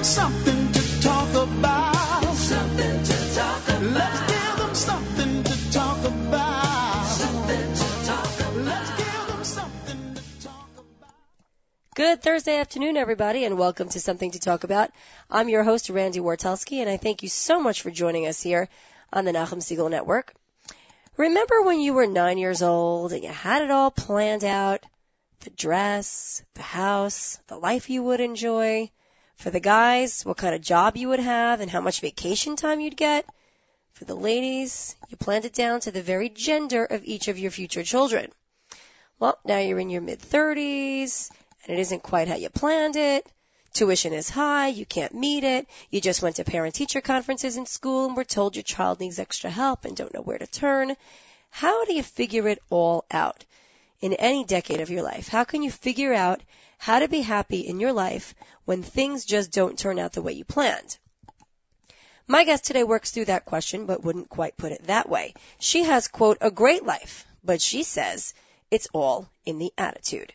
[0.00, 2.34] them something to talk about.
[2.34, 3.82] Something to talk about.
[3.82, 7.04] Let's give them something to talk about.
[7.04, 8.56] Something to talk about.
[8.56, 11.14] Let's give them something to talk about.
[11.94, 14.90] Good Thursday afternoon, everybody, and welcome to Something to Talk About.
[15.30, 18.70] I'm your host, Randy Wartelski, and I thank you so much for joining us here
[19.12, 20.32] on the Nachum Segal Network.
[21.18, 24.82] Remember when you were nine years old and you had it all planned out?
[25.40, 28.90] The dress, the house, the life you would enjoy.
[29.40, 32.78] For the guys, what kind of job you would have and how much vacation time
[32.78, 33.24] you'd get.
[33.94, 37.50] For the ladies, you planned it down to the very gender of each of your
[37.50, 38.30] future children.
[39.18, 41.30] Well, now you're in your mid 30s
[41.64, 43.26] and it isn't quite how you planned it.
[43.72, 45.66] Tuition is high, you can't meet it.
[45.88, 49.18] You just went to parent teacher conferences in school and were told your child needs
[49.18, 50.94] extra help and don't know where to turn.
[51.48, 53.46] How do you figure it all out
[54.02, 55.28] in any decade of your life?
[55.28, 56.42] How can you figure out
[56.80, 58.34] how to be happy in your life
[58.64, 60.96] when things just don't turn out the way you planned?
[62.26, 65.34] My guest today works through that question, but wouldn't quite put it that way.
[65.58, 68.32] She has, quote, a great life, but she says
[68.70, 70.32] it's all in the attitude.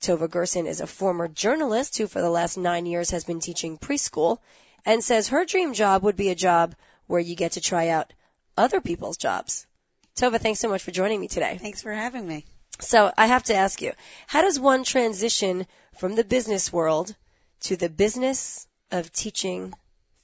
[0.00, 3.76] Tova Gerson is a former journalist who for the last nine years has been teaching
[3.76, 4.38] preschool
[4.86, 6.76] and says her dream job would be a job
[7.08, 8.12] where you get to try out
[8.56, 9.66] other people's jobs.
[10.14, 11.58] Tova, thanks so much for joining me today.
[11.60, 12.44] Thanks for having me.
[12.80, 13.92] So I have to ask you,
[14.26, 15.66] how does one transition
[15.98, 17.14] from the business world
[17.62, 19.74] to the business of teaching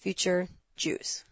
[0.00, 1.24] future Jews?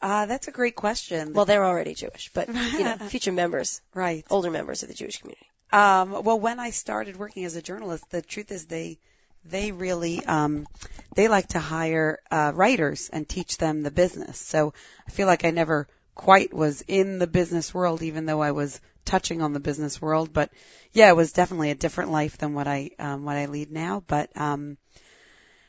[0.00, 1.32] Uh, that's a great question.
[1.32, 4.24] Well, they're already Jewish, but you know, future members, right.
[4.30, 5.46] older members of the Jewish community.
[5.72, 8.98] Um, well, when I started working as a journalist, the truth is they
[9.44, 10.66] they really um,
[11.14, 14.38] they like to hire uh, writers and teach them the business.
[14.38, 14.74] So
[15.06, 18.80] I feel like I never quite was in the business world, even though I was
[19.04, 20.32] touching on the business world.
[20.32, 20.50] But
[20.92, 24.02] yeah, it was definitely a different life than what I um, what I lead now.
[24.08, 24.78] But um,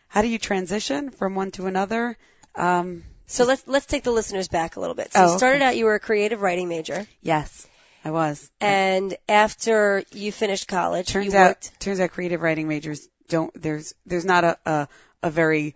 [0.08, 2.18] how do you transition from one to another?
[2.56, 5.14] Um, So let's let's take the listeners back a little bit.
[5.14, 5.38] So Oh, you okay.
[5.38, 7.68] started out, you were a creative writing major, yes,
[8.04, 8.50] I was.
[8.62, 13.52] and after you finished college, turns you out worked turns out creative writing majors don't
[13.62, 14.88] there's there's not a a,
[15.24, 15.76] a very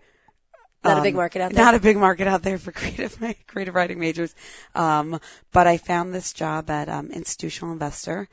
[0.84, 1.64] not a um, big market out there.
[1.64, 4.34] Not a big market out there for creative creative writing majors.
[4.74, 5.20] Um,
[5.52, 8.28] but I found this job at um, Institutional Investor.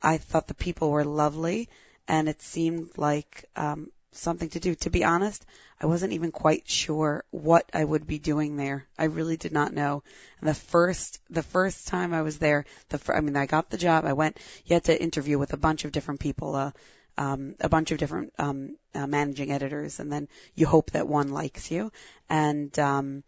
[0.00, 1.68] I thought the people were lovely,
[2.08, 4.74] and it seemed like um, something to do.
[4.76, 5.44] To be honest,
[5.80, 8.86] I wasn't even quite sure what I would be doing there.
[8.98, 10.02] I really did not know.
[10.40, 13.70] And the first the first time I was there, the fir- I mean, I got
[13.70, 14.04] the job.
[14.04, 14.38] I went.
[14.64, 16.54] You had to interview with a bunch of different people.
[16.54, 16.70] Uh,
[17.18, 21.30] um, a bunch of different um, uh, managing editors, and then you hope that one
[21.30, 21.92] likes you.
[22.28, 23.22] And um,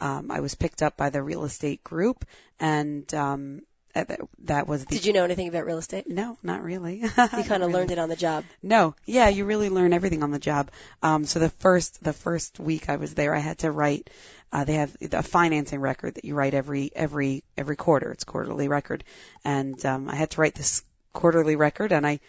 [0.00, 2.24] um, I was picked up by the real estate group,
[2.58, 3.62] and um,
[3.94, 4.94] uh, that- that was the.
[4.96, 6.08] Did you know anything about real estate?
[6.08, 7.00] No, not really.
[7.00, 8.44] You kind of learned it on the job.
[8.62, 10.70] No, yeah, you really learn everything on the job.
[11.02, 14.08] Um, so the first the first week I was there, I had to write.
[14.52, 18.10] Uh, they have a financing record that you write every every every quarter.
[18.12, 19.04] It's quarterly record,
[19.44, 22.20] and um, I had to write this quarterly record, and I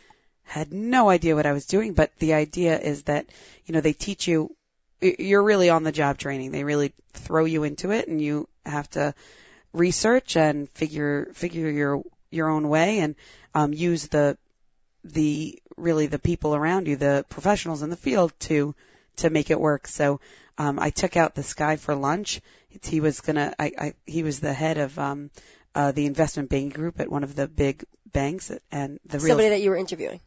[0.51, 1.93] had no idea what I was doing.
[1.93, 3.25] But the idea is that
[3.65, 4.53] you know they teach you.
[4.99, 6.51] You're really on the job training.
[6.51, 9.15] They really throw you into it, and you have to
[9.71, 13.15] research and figure figure your your own way and
[13.55, 14.37] um, use the
[15.05, 18.75] the really the people around you, the professionals in the field to
[19.17, 19.87] to make it work.
[19.87, 20.19] So
[20.57, 22.41] um, I took out this guy for lunch.
[22.83, 23.55] He was gonna.
[23.57, 25.31] I, I he was the head of um,
[25.73, 29.49] uh, the investment banking group at one of the big banks, and the real Somebody
[29.49, 30.19] that you were interviewing.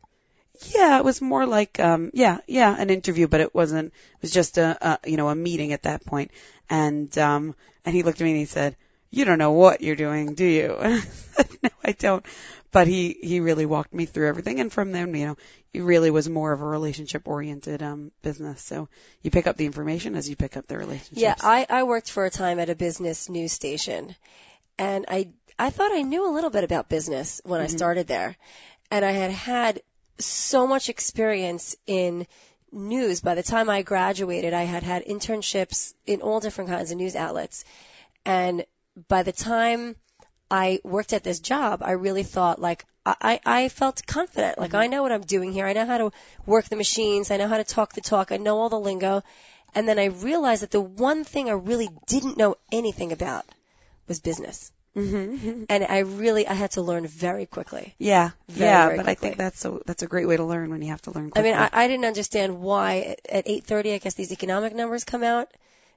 [0.75, 4.31] Yeah, it was more like um yeah, yeah, an interview, but it wasn't it was
[4.31, 6.31] just a, a you know, a meeting at that point.
[6.71, 7.55] And um
[7.85, 8.77] and he looked at me and he said,
[9.11, 12.25] "You don't know what you're doing, do you?" And I said, "No, I don't."
[12.71, 15.37] But he he really walked me through everything and from then, you know,
[15.73, 18.63] it really was more of a relationship oriented um business.
[18.63, 18.89] So
[19.23, 21.21] you pick up the information as you pick up the relationships.
[21.21, 24.15] Yeah, I, I worked for a time at a business news station,
[24.79, 28.37] and I I thought I knew a little bit about business when I started there,
[28.91, 29.83] and I had had
[30.19, 32.27] so much experience in
[32.73, 33.21] news.
[33.21, 37.17] By the time I graduated, I had had internships in all different kinds of news
[37.17, 37.65] outlets,
[38.25, 38.65] and
[39.09, 39.97] by the time
[40.51, 44.59] I worked at this job, I really thought like I, I felt confident.
[44.59, 44.81] Like mm-hmm.
[44.81, 45.67] I know what I'm doing here.
[45.67, 46.13] I know how to
[46.47, 47.31] work the machines.
[47.31, 48.33] I know how to talk the talk.
[48.33, 49.23] I know all the lingo.
[49.75, 53.45] And then I realized that the one thing I really didn't know anything about
[54.07, 54.73] was business.
[54.97, 55.65] Mm-hmm.
[55.69, 57.95] And I really, I had to learn very quickly.
[57.99, 60.71] Yeah, Very, yeah, very but I think that's a that's a great way to learn
[60.71, 61.31] when you have to learn.
[61.31, 61.51] Quickly.
[61.51, 65.25] I mean, I, I didn't understand why at 8.30, I guess these economic numbers come
[65.25, 65.49] out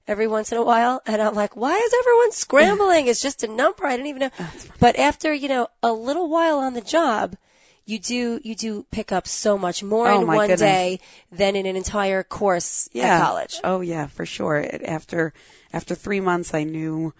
[0.07, 1.01] every once in a while.
[1.05, 3.07] And I'm like, why is everyone scrambling?
[3.07, 3.85] It's just a number.
[3.85, 4.47] I didn't even know.
[4.79, 7.35] But after, you know, a little while on the job,
[7.85, 10.59] you do you do pick up so much more Oh, in one goodness.
[10.59, 10.99] day
[11.31, 13.15] than in an entire course yeah.
[13.17, 13.59] at college.
[13.63, 14.57] Oh yeah, for sure.
[14.57, 15.33] It, after
[15.71, 17.13] after three months, I knew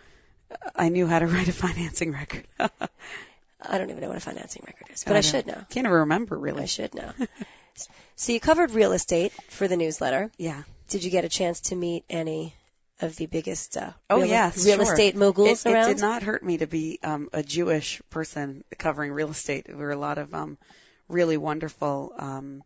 [0.76, 2.46] I knew how to write a financing record.
[2.60, 5.56] I don't even know what a financing record is, but I should know.
[5.70, 6.64] Can't even remember really.
[6.64, 7.12] I should know.
[8.16, 10.32] so you covered real estate for the newsletter.
[10.38, 10.64] Yeah.
[10.90, 12.54] Did you get a chance to meet any
[13.02, 14.84] of the biggest uh, Oh real, yes, real sure.
[14.84, 15.90] estate moguls it, around?
[15.90, 19.66] It did not hurt me to be um, a Jewish person covering real estate.
[19.68, 20.58] There were a lot of um,
[21.08, 22.64] really wonderful, um,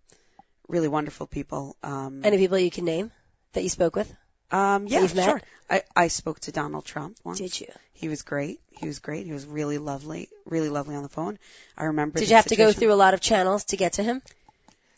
[0.68, 1.75] really wonderful people.
[1.83, 3.12] Um, Any people you can name
[3.54, 4.13] that you spoke with?
[4.51, 5.25] Um, yeah, you've met?
[5.25, 5.42] sure.
[5.69, 7.39] I, I spoke to Donald Trump once.
[7.39, 7.68] Did you?
[7.94, 8.59] He was great.
[8.71, 9.25] He was great.
[9.25, 11.38] He was really lovely, really lovely on the phone.
[11.77, 12.19] I remember.
[12.19, 14.21] Did you have to go through a lot of channels to get to him?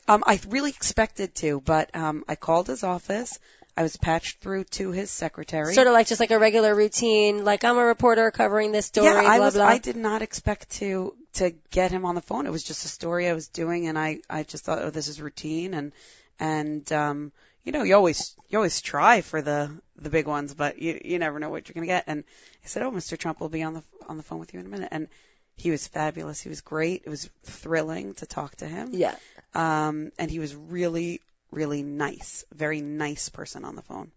[0.07, 3.39] Um, I really expected to, but um, I called his office.
[3.75, 5.73] I was patched through to his secretary.
[5.73, 9.07] Sort of like just like a regular routine, like I'm a reporter covering this story,
[9.07, 9.53] yeah, I blah was.
[9.55, 9.65] blah.
[9.65, 12.45] I did not expect to to get him on the phone.
[12.45, 15.07] It was just a story I was doing, and I I just thought, oh, this
[15.07, 15.91] is routine, and
[16.39, 17.31] and um,
[17.63, 21.19] you know, you always you always try for the the big ones, but you you
[21.19, 22.05] never know what you're gonna get.
[22.07, 22.23] And
[22.63, 23.17] I said, oh, Mr.
[23.17, 25.07] Trump will be on the on the phone with you in a minute, and
[25.55, 26.41] he was fabulous.
[26.41, 27.03] He was great.
[27.05, 28.89] It was thrilling to talk to him.
[28.93, 29.15] yeah.
[29.53, 31.21] Um, and he was really
[31.51, 34.11] really nice, very nice person on the phone.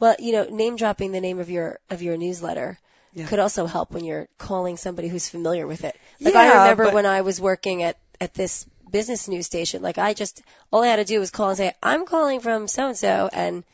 [0.00, 2.78] Well, you know, name dropping the name of your of your newsletter
[3.14, 3.26] Yeah.
[3.26, 5.96] could also help when you're calling somebody who's familiar with it.
[6.20, 9.82] Like Yeah, I remember but- when I was working at at this business news station,
[9.82, 12.68] like I just all I had to do was call and say, "I'm calling from
[12.68, 13.64] so and so," and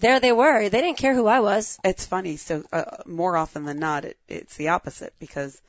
[0.00, 0.68] there they were.
[0.68, 1.78] They didn't care who I was.
[1.84, 2.36] It's funny.
[2.36, 5.60] So uh, more often than not, it, it's the opposite because,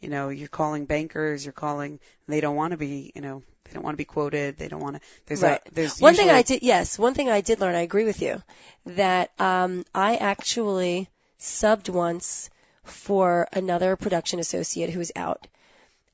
[0.00, 3.72] you know, you're calling bankers, you're calling, they don't want to be, you know, they
[3.72, 4.58] don't want to be quoted.
[4.58, 5.02] They don't want to.
[5.26, 5.60] There's Right.
[5.64, 8.20] a there's One thing I did, yes, one thing I did learn, I agree with
[8.22, 8.42] you,
[8.86, 11.08] that um, I actually
[11.40, 12.50] subbed once
[12.84, 15.46] for another production associate who was out,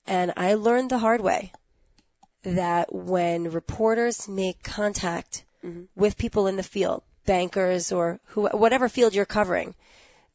[0.07, 1.53] and I learned the hard way
[2.43, 5.87] that when reporters make contact Mhm.
[5.95, 9.75] with people in the field, bankers or who, whatever field you're covering,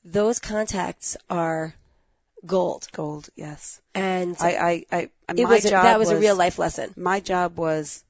[0.05, 1.73] those contacts are
[2.45, 2.87] gold.
[2.93, 3.29] gold.
[3.35, 3.81] Yes.
[3.93, 5.09] And I I I.
[5.35, 6.93] it my was a, job that was, a real life lesson.
[6.95, 8.03] My job was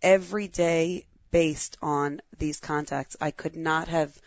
[0.00, 3.16] every day based on these contacts.
[3.20, 4.18] I could not have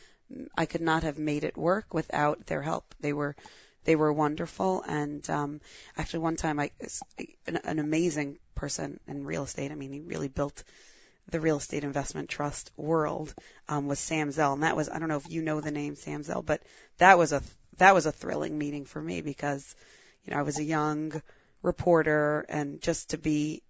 [0.55, 2.93] I could not have made it work without their help.
[2.99, 3.35] They were
[3.83, 5.59] they were wonderful and um
[5.97, 6.71] actually one time I
[7.47, 9.71] an, an amazing person in real estate.
[9.71, 10.63] I mean, he really built
[11.29, 13.33] the real estate investment trust world
[13.67, 15.95] um was Sam Zell and that was I don't know if you know the name
[15.95, 16.61] Sam Zell, but
[16.97, 17.41] that was a
[17.77, 19.75] that was a thrilling meeting for me because
[20.23, 21.21] you know, I was a young
[21.63, 23.61] reporter and just to be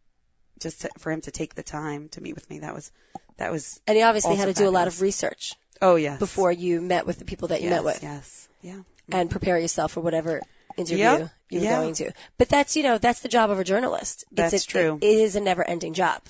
[0.59, 2.91] just to, for him to take the time to meet with me that was
[3.37, 6.51] that was And he obviously had to do a lot of research oh yes before
[6.51, 8.03] you met with the people that you yes, met with.
[8.03, 10.41] yes yeah and prepare yourself for whatever
[10.77, 11.29] interview Yep.
[11.49, 11.69] you're Yeah.
[11.77, 12.11] going to.
[12.37, 14.25] But that's, you know, that's the job of a journalist.
[14.31, 14.97] That's it's a, true.
[15.01, 16.21] It, it is a never ending job.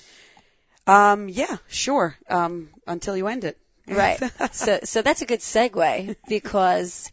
[0.86, 4.20] um yeah sure um until you end it Right.
[4.52, 7.10] so, so that's a good segue because,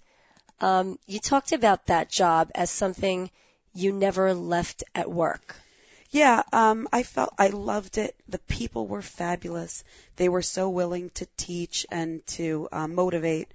[0.62, 3.32] um, you talked about that job as something
[3.74, 5.56] you never left at work.
[6.12, 8.16] Yeah, um, I felt I loved it.
[8.30, 9.84] The people were fabulous.
[10.18, 13.48] They were so willing to teach and to um, motivate.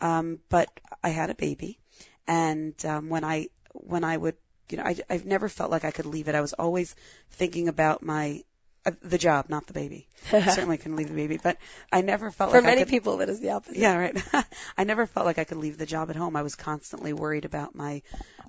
[0.00, 0.68] Um, but
[1.02, 1.78] I had a baby,
[2.26, 4.36] and um, when I when I would,
[4.70, 6.34] you know, I, I've never felt like I could leave it.
[6.34, 6.94] I was always
[7.30, 8.42] thinking about my
[8.84, 10.08] uh, the job, not the baby.
[10.32, 11.58] I certainly couldn't leave the baby, but
[11.92, 13.76] I never felt For like I many could, people, that is the opposite.
[13.76, 14.46] yeah, right.
[14.78, 16.36] I never felt like I could leave the job at home.
[16.36, 18.02] I was constantly worried about my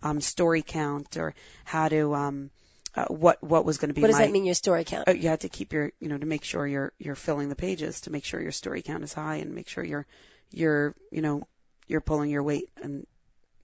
[0.03, 1.33] um, story count or
[1.65, 2.51] how to um,
[2.95, 4.01] uh, what what was going to be.
[4.01, 5.07] What does my, that mean, your story count?
[5.07, 7.55] uh, you have to keep your you know to make sure you're you're filling the
[7.55, 10.05] pages to make sure your story count is high and make sure you're
[10.51, 11.47] you're you know
[11.87, 13.05] you're pulling your weight and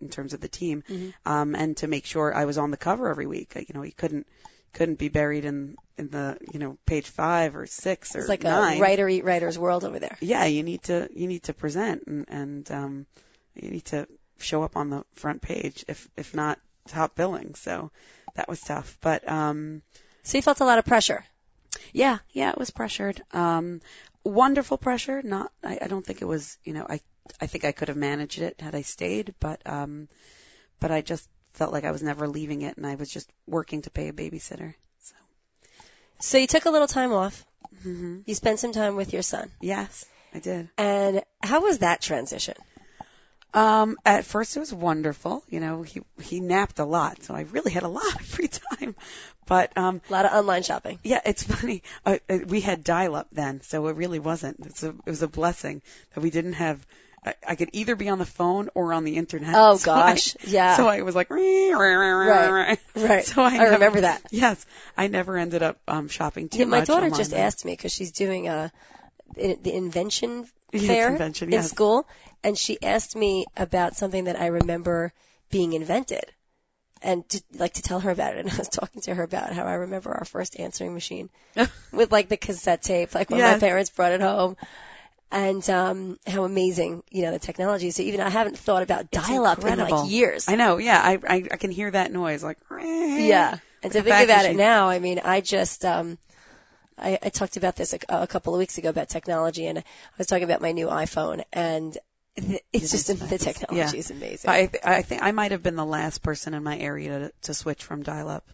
[0.03, 1.13] in terms of the team Mhm.
[1.25, 3.91] um and to make sure I was on the cover every week you know you
[4.03, 4.27] couldn't
[4.73, 8.43] couldn't be buried in in the you know page 5 or 6 or It's like
[8.43, 10.17] 9 a writer eat writer's world over there.
[10.21, 13.05] yeah you need to you need to present and and um
[13.55, 14.07] you need to
[14.39, 17.91] show up on the front page if if not top billing so
[18.35, 19.81] that was tough but um
[20.23, 21.23] So you felt a lot of pressure.
[21.91, 23.21] yeah, yeah, it was pressured.
[23.31, 23.81] Um,
[24.23, 25.21] wonderful pressure.
[25.21, 27.01] Not, I, I don't think it was, you know, I,
[27.41, 30.07] I think I could have managed it had I stayed, but, um,
[30.79, 33.81] but I just felt like I was never leaving it and I was just working
[33.83, 34.73] to pay a babysitter.
[35.01, 35.15] So,
[36.19, 37.45] So you took a little time off.
[37.83, 39.51] hmm You spent some time with your son.
[39.61, 40.69] yes, I did.
[40.77, 42.55] And how was that transition?
[43.53, 45.43] Um, at first it was wonderful.
[45.47, 48.47] You know, he, he napped a lot, so I really had a lot of free
[48.47, 48.95] time,
[49.45, 50.97] but, um, A lot of online shopping.
[51.03, 51.83] Yeah, it's funny.
[52.03, 54.65] Uh, uh, we had dial-up then, so it really wasn't.
[54.65, 55.83] It's a, it was a blessing
[56.15, 56.83] that we didn't have
[57.25, 59.55] I, I could either be on the phone or on the internet.
[59.57, 60.77] Oh So I- gosh, yeah.
[60.77, 63.25] So I was like, right, Right.
[63.25, 64.21] So I, I never- remember that.
[64.31, 64.65] Yes,
[64.97, 66.59] I never ended up um shopping too much.
[66.59, 66.87] Yeah, my much.
[66.87, 68.71] daughter online, just asked me because she's doing a
[69.41, 71.69] i- the invention fair convention, in yes.
[71.69, 72.07] school,
[72.43, 75.13] and she asked me about something that I remember
[75.51, 76.25] being invented,
[77.01, 78.39] and to, like to tell her about it.
[78.39, 81.29] And I was talking to her about how I remember our first answering machine
[81.91, 84.57] with like the cassette tape, like when my parents brought it home.
[85.33, 87.87] And um how amazing, you know, the technology.
[87.87, 87.95] is.
[87.95, 90.47] So even I haven't thought about dial-up in like years.
[90.47, 90.77] I know.
[90.77, 92.59] Yeah, I, I I can hear that noise like.
[92.69, 93.57] Yeah.
[93.81, 96.17] And to think about it now, I mean, I just, um,
[96.97, 99.83] I, I talked about this a, a couple of weeks ago about technology, and I
[100.17, 101.97] was talking about my new iPhone, and
[102.37, 103.99] th- it's just the technology Yeah.
[103.99, 104.49] is amazing.
[104.49, 107.31] I th- I think I might have been the last person in my area to,
[107.41, 108.47] to switch from dial-up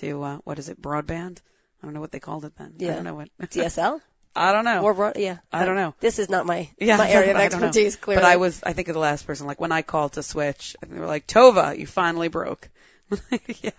[0.00, 1.38] to uh, what is it, broadband?
[1.80, 2.74] I don't know what they called it then.
[2.78, 2.92] Yeah.
[2.92, 3.28] I don't know what.
[3.42, 4.00] DSL
[4.36, 4.92] I don't know.
[4.92, 5.94] broad- yeah, I don't know.
[6.00, 7.66] This is not my Yeah, my area of I don't know.
[7.66, 7.96] expertise.
[7.96, 9.46] Clearly, But I was, I think, the last person.
[9.46, 12.68] Like when I called to switch, they were like, "Tova, you finally broke."
[13.62, 13.70] yeah,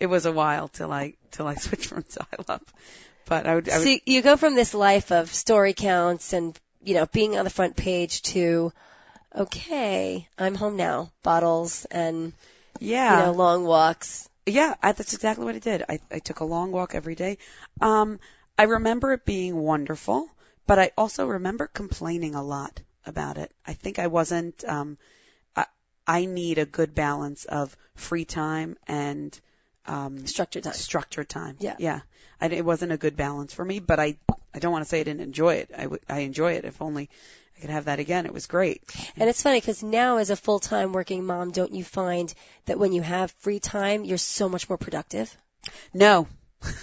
[0.00, 2.62] it was a while till I till I switched from dial-up.
[3.26, 6.58] But I would, I would See, you go from this life of story counts and
[6.82, 8.72] you know being on the front page to,
[9.34, 11.10] okay, I'm home now.
[11.22, 12.32] Bottles and
[12.78, 14.28] yeah, you know long walks.
[14.46, 15.84] Yeah, I, that's exactly what I did.
[15.88, 17.38] I, I took a long walk every day.
[17.80, 18.20] Um,
[18.58, 20.28] I remember it being wonderful,
[20.66, 23.52] but I also remember complaining a lot about it.
[23.66, 24.64] I think I wasn't.
[24.64, 24.96] Um,
[25.56, 25.66] I,
[26.06, 29.38] I need a good balance of free time and
[29.86, 30.72] um, Structured time.
[30.72, 31.56] structured time.
[31.58, 31.76] Yeah.
[31.78, 32.00] yeah.
[32.40, 34.16] I, it wasn't a good balance for me, but I
[34.54, 35.70] I don't want to say I didn't enjoy it.
[35.76, 36.64] I I enjoy it.
[36.64, 37.10] If only
[37.56, 38.24] I could have that again.
[38.24, 38.82] It was great.
[39.16, 42.32] And it's funny because now, as a full-time working mom, don't you find
[42.66, 45.36] that when you have free time, you're so much more productive?
[45.92, 46.26] No,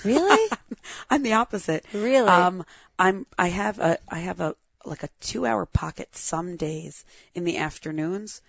[0.03, 0.49] Really?
[1.09, 1.85] I'm the opposite.
[1.93, 2.27] really?
[2.27, 2.65] Um,
[2.97, 7.43] I'm I have a I have a like a two hour pocket some days in
[7.43, 8.41] the afternoons,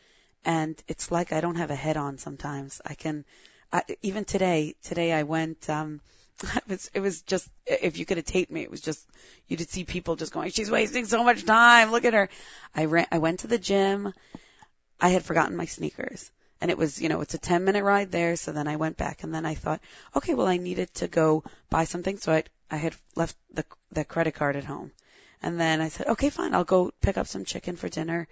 [0.45, 2.81] and it's like I don't have a head on sometimes.
[2.85, 3.25] I can,
[3.73, 5.69] I, even today today I went.
[5.69, 6.01] Um,
[6.57, 9.07] it was it was just if you could have taped me, it was just
[9.49, 11.91] you could see people just going, she's wasting so much time.
[11.91, 12.29] Look at her.
[12.75, 14.13] I ran I went to the gym.
[15.01, 16.31] I had forgotten my sneakers.
[16.63, 18.37] And it was, you know, it's a 10 minute ride there.
[18.37, 19.81] So then I went back and then I thought,
[20.15, 22.19] okay, well, I needed to go buy something.
[22.19, 24.93] So I, I had left the, the credit card at home.
[25.43, 26.55] And then I said, okay, fine.
[26.55, 28.29] I'll go pick up some chicken for dinner.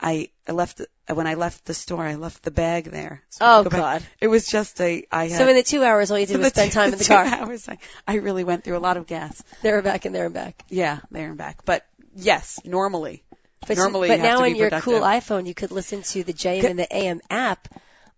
[0.00, 3.22] I, I left, when I left the store, I left the bag there.
[3.30, 3.80] So oh go back.
[3.80, 4.06] God.
[4.20, 5.38] It was just a, I had.
[5.38, 7.04] So in the two hours, all you did was the spend two- time in the
[7.04, 7.24] two car.
[7.24, 9.40] Hours, I, I really went through a lot of gas.
[9.62, 10.64] There and back and there and back.
[10.68, 11.64] Yeah, there and back.
[11.64, 13.22] But yes, normally.
[13.66, 14.84] But, Normally but now on your productive.
[14.84, 17.68] cool iPhone, you could listen to the JM in the AM app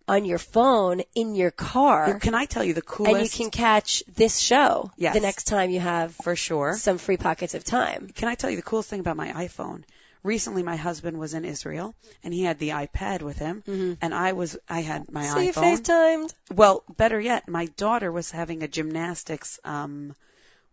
[0.09, 3.15] on your phone in your car, Can I tell you the coolest?
[3.17, 5.15] and you can catch this show Yes.
[5.15, 6.75] the next time you have for sure.
[6.77, 8.09] some free pockets of time.
[8.15, 9.83] Can I tell you the coolest thing about my iPhone?
[10.23, 14.33] Recently, my husband was in Israel, and he had the iPad with him, and I
[14.33, 15.35] was I had my iPhone.
[15.35, 15.53] so you.
[15.79, 16.35] FaceTimed.
[16.53, 19.61] Well, better yet, my daughter was having a gymnastics.
[19.65, 20.15] Um,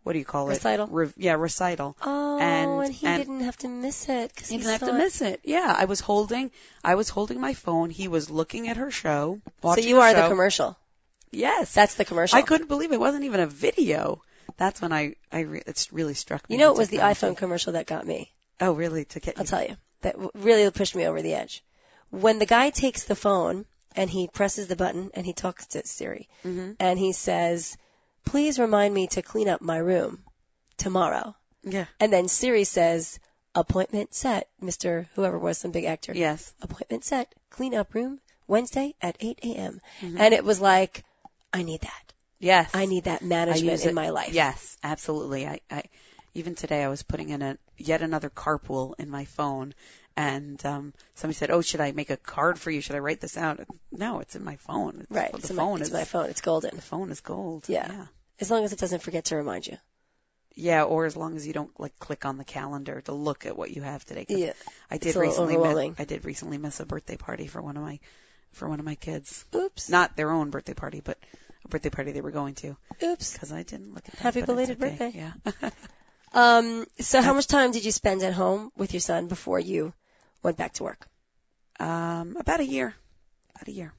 [0.03, 0.53] what do you call it?
[0.53, 0.88] Recital?
[0.88, 1.95] Re- yeah, recital.
[2.01, 4.93] Oh, And- and, he and- didn't have to miss it because He didn't have to
[4.93, 5.39] miss it.
[5.43, 6.51] Yeah, I was holding,
[6.83, 7.89] I was holding my phone.
[7.89, 9.39] He was looking at her show.
[9.62, 10.77] So you are the commercial.
[11.31, 12.38] Yes, That's the commercial.
[12.38, 14.22] I couldn't believe it wasn't even a video.
[14.57, 16.55] That's when I, I re- it's really struck me.
[16.55, 18.31] You know, it was the iPhone commercial that got me.
[18.62, 19.05] Oh, really?
[19.05, 19.48] To get I'll you.
[19.48, 19.77] tell you.
[20.01, 21.63] That really pushed me over the edge.
[22.12, 25.88] When the guy takes the phone and he presses the button and he talks to
[25.88, 26.75] Siri Mhm.
[26.79, 27.77] and he says,
[28.25, 30.24] please remind me to clean up my room
[30.77, 31.36] tomorrow.
[31.63, 31.86] Yeah.
[32.00, 33.20] And then Siri says,
[33.56, 35.08] appointment set, Mr.
[35.15, 36.13] whoever was some big actor.
[36.13, 36.53] Yes.
[36.62, 39.82] Appointment set, clean up room Wednesday at 8 a.m.
[40.01, 40.18] Mm-hmm.
[40.20, 41.03] And it was like,
[41.51, 42.13] I need that.
[42.39, 42.72] Yes.
[42.74, 44.34] I need that management in it- my life.
[44.34, 45.48] Yes, absolutely.
[45.48, 45.84] I, I
[46.34, 49.74] even today I was putting in a yet another carpool in my phone,
[50.15, 52.82] and um, somebody said, "Oh, should I make a card for you?
[52.82, 53.60] Should I write this out?"
[53.91, 55.01] No, it's in my phone.
[55.01, 55.32] It's, Right.
[55.32, 56.29] The It's, phone my, it's is my phone.
[56.29, 56.75] It's golden.
[56.75, 57.65] the phone is gold.
[57.67, 57.88] Yeah.
[57.91, 58.05] yeah.
[58.39, 59.77] As long as it doesn't forget to remind you.
[60.55, 63.58] Yeah, or as long as you don't like click on the calendar to look at
[63.58, 64.25] what you have today.
[64.29, 64.53] Yeah.
[64.91, 65.58] I did recently.
[65.58, 68.00] Miss, I did recently miss a birthday party for one of my
[68.51, 69.46] for one of my kids.
[69.55, 69.89] Oops.
[69.89, 71.17] Not their own birthday party, but
[71.65, 73.34] a birthday party they were going to Oops.
[73.34, 74.22] because I didn't look at that.
[74.22, 74.89] Happy belated okay.
[74.89, 75.12] birthday.
[75.15, 75.70] Yeah.
[76.34, 79.93] Um, so how much time did you spend at home with your son before you
[80.44, 81.08] went back to work?
[81.80, 82.94] um, about a year.
[83.56, 83.94] About a year.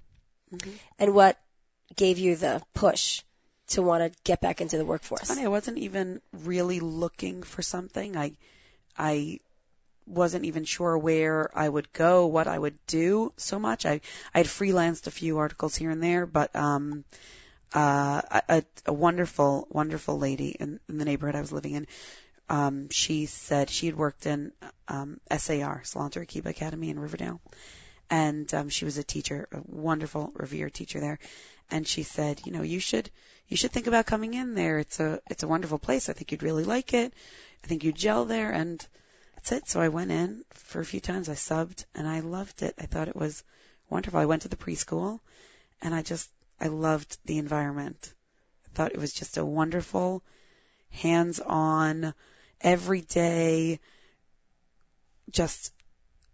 [0.99, 1.39] And what
[1.97, 3.23] gave you the push
[3.69, 5.29] to want to get back into the workforce?
[5.29, 8.17] Funny, I wasn't even really looking for something.
[8.17, 8.33] I,
[8.97, 9.41] I
[10.07, 13.87] wasn't even sure where I would go, what I would do so much.
[13.87, 14.01] I,
[14.35, 17.05] I had freelanced a few articles here and there, but, um,
[17.73, 21.89] uh, a, a wonderful, wonderful lady in, in the neighborhood I was living in
[22.49, 24.53] um, she said she had worked in
[24.89, 27.41] um, SAR, Salanter Akiba Academy in Riverdale,
[28.11, 31.19] and um, she was a teacher, a wonderful, revered teacher there.
[31.71, 33.11] And she said, you know, you should
[33.49, 34.79] you should think about coming in there.
[34.79, 36.09] It's a it's a wonderful place.
[36.09, 37.13] I think you'd really like it.
[37.63, 38.51] I think you'd gel there.
[38.51, 38.87] And
[39.35, 39.69] that's it.
[39.69, 41.29] So I went in for a few times.
[41.29, 42.75] I subbed, and I loved it.
[42.79, 43.43] I thought it was
[43.89, 44.21] wonderful.
[44.21, 45.21] I went to the preschool,
[45.81, 48.13] and I just I loved the environment.
[48.67, 50.23] I thought it was just a wonderful,
[50.91, 52.15] hands-on,
[52.65, 53.79] everyday,
[55.31, 55.73] just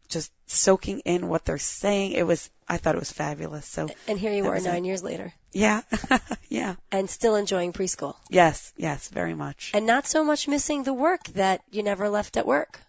[0.09, 2.13] just soaking in what they're saying.
[2.13, 3.67] It was I thought it was fabulous.
[3.67, 4.69] So And here you are was it.
[4.71, 5.83] nine years later yeah,
[6.49, 9.73] yeah, and still enjoying preschool yes, yes, very much.
[9.75, 12.81] and not so much missing the work that you never left at work.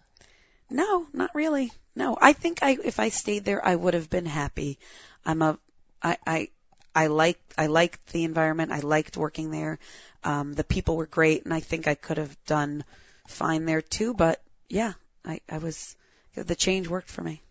[0.70, 1.72] No, not really.
[1.94, 4.78] No, I think I if I stayed there, I would have been happy.
[5.26, 5.58] I'm a
[6.02, 6.48] I I
[6.94, 8.72] I liked I liked the environment.
[8.72, 9.78] I liked working there.
[10.24, 12.84] Um, the people were great, and I think I could have done
[13.26, 14.14] fine there too.
[14.14, 14.92] But yeah,
[15.24, 15.96] I I was
[16.34, 17.42] the change worked for me.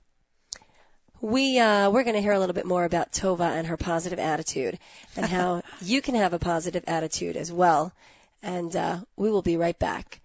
[1.22, 4.20] We uh, we're going to hear a little bit more about Tova and her positive
[4.20, 4.80] attitude
[5.16, 7.94] and how you can have a positive attitude as well.
[8.42, 10.20] And uh, we will be right back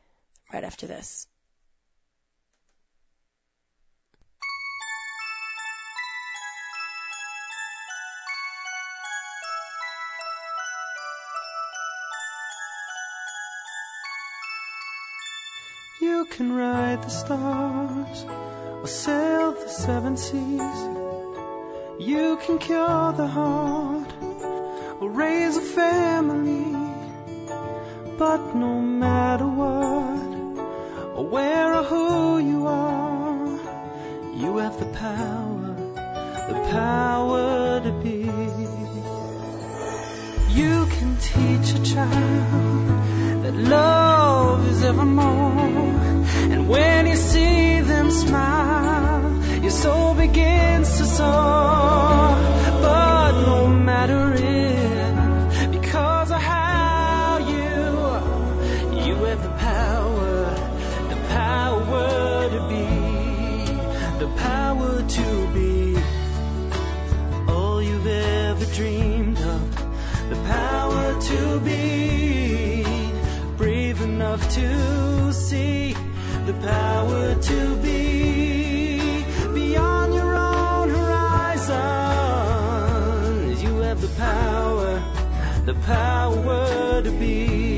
[0.52, 1.26] right after this.
[16.26, 18.26] You can ride the stars
[18.82, 20.78] or sail the seven seas.
[22.00, 24.12] You can cure the heart
[25.00, 26.76] or raise a family.
[28.18, 33.60] But no matter what or where or who you are,
[34.34, 35.74] you have the power,
[36.48, 38.24] the power to be.
[40.60, 46.05] You can teach a child that love is evermore.
[46.52, 52.25] And when you see them smile, your soul begins to soar.
[85.66, 87.75] The power to be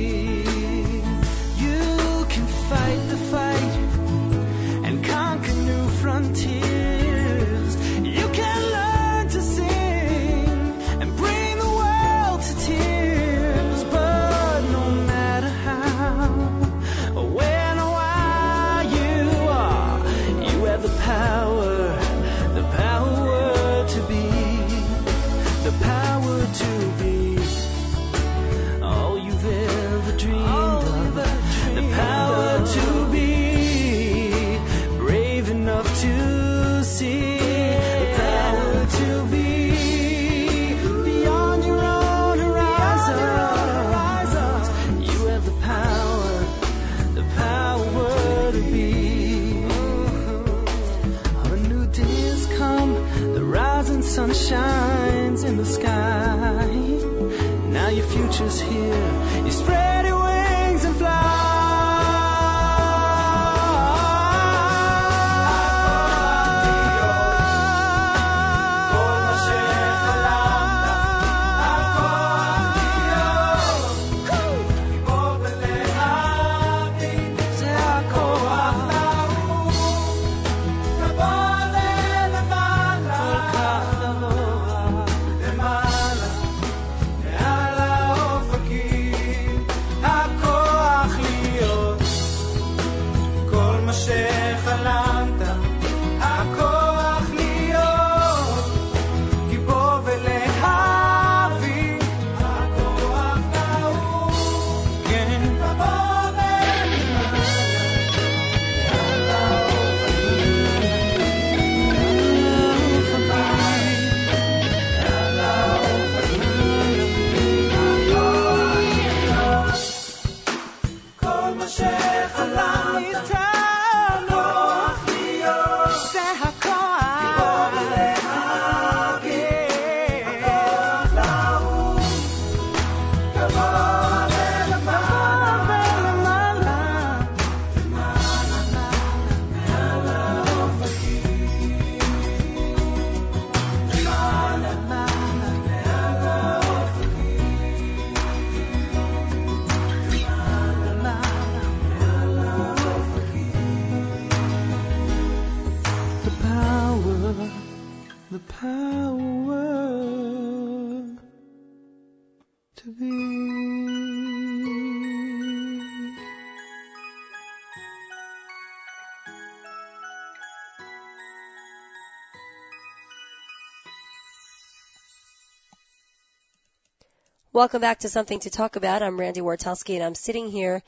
[177.59, 179.03] Welcome back to Something to Talk About.
[179.03, 180.81] I'm Randy Wartelski and I'm sitting here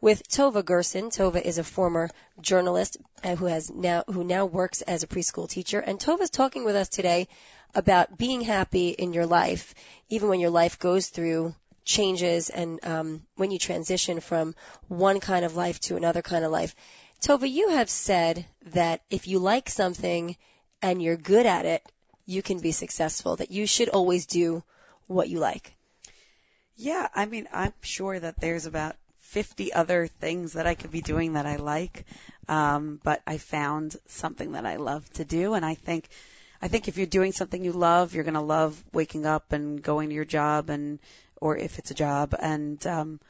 [0.00, 1.10] with Tova Gerson.
[1.10, 5.48] Tova is a former journalist uh, who has now who now works as a preschool
[5.48, 7.26] teacher and Tova's talking with us today
[7.74, 9.74] about being happy in your life
[10.10, 14.54] even when your life goes through changes and um, when you transition from
[14.86, 16.76] one kind of life to another kind of life.
[17.20, 20.36] Tova, you have said that if you like something
[20.80, 21.82] and you're good at it,
[22.26, 24.62] you can be successful, that you should always do
[25.08, 25.74] what you like.
[26.76, 31.00] Yeah, I mean, I'm sure that there's about 50 other things that I could be
[31.00, 32.04] doing that I like.
[32.48, 35.54] Um, but I found something that I love to do.
[35.54, 36.08] And I think,
[36.60, 39.82] I think if you're doing something you love, you're going to love waking up and
[39.82, 40.98] going to your job and,
[41.40, 43.20] or if it's a job and, um,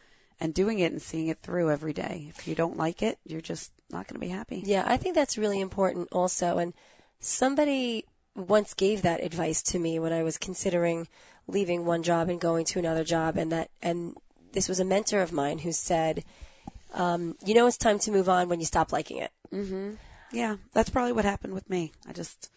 [0.41, 2.27] and doing it and seeing it through every day.
[2.31, 4.63] If you don't like it, you're just not going to be happy.
[4.65, 6.59] Yeah, I think that's really important also.
[6.59, 6.75] And
[7.21, 11.07] somebody once gave that advice to me when I was considering
[11.47, 14.17] leaving one job and going to another job and that and
[14.53, 16.25] this was a mentor of mine who said
[16.95, 19.99] um, you know it's time to move on when you stop liking it Mhm.
[20.33, 21.93] Yeah, that's probably what happened with me.
[22.09, 22.51] I just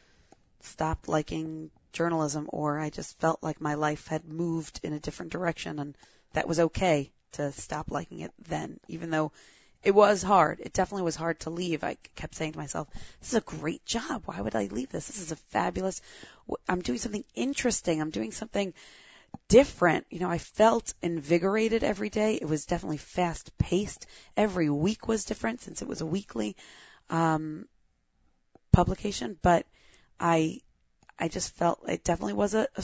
[0.62, 5.32] stopped liking journalism or I just felt like my life had moved in a different
[5.34, 5.98] direction and
[6.34, 9.32] that was okay to stop liking it then even though
[9.86, 10.60] it was hard.
[10.60, 11.84] It definitely was hard to leave.
[11.84, 12.88] I kept saying to myself,
[13.20, 14.24] this is a great job.
[14.26, 15.08] Why would I leave this?
[15.08, 16.02] This is a fabulous,
[16.68, 18.02] I'm doing something interesting.
[18.02, 18.74] I'm doing something
[19.48, 20.08] different.
[20.10, 22.36] You know, I felt invigorated every day.
[22.36, 24.08] It was definitely fast paced.
[24.36, 26.56] Every week was different since it was a weekly,
[27.10, 27.68] um,
[28.72, 29.66] publication, but
[30.20, 30.62] I,
[31.20, 32.84] I just felt it definitely was a, a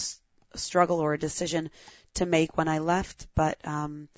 [0.54, 1.70] a struggle or a decision
[2.16, 4.10] to make when I left, but, um,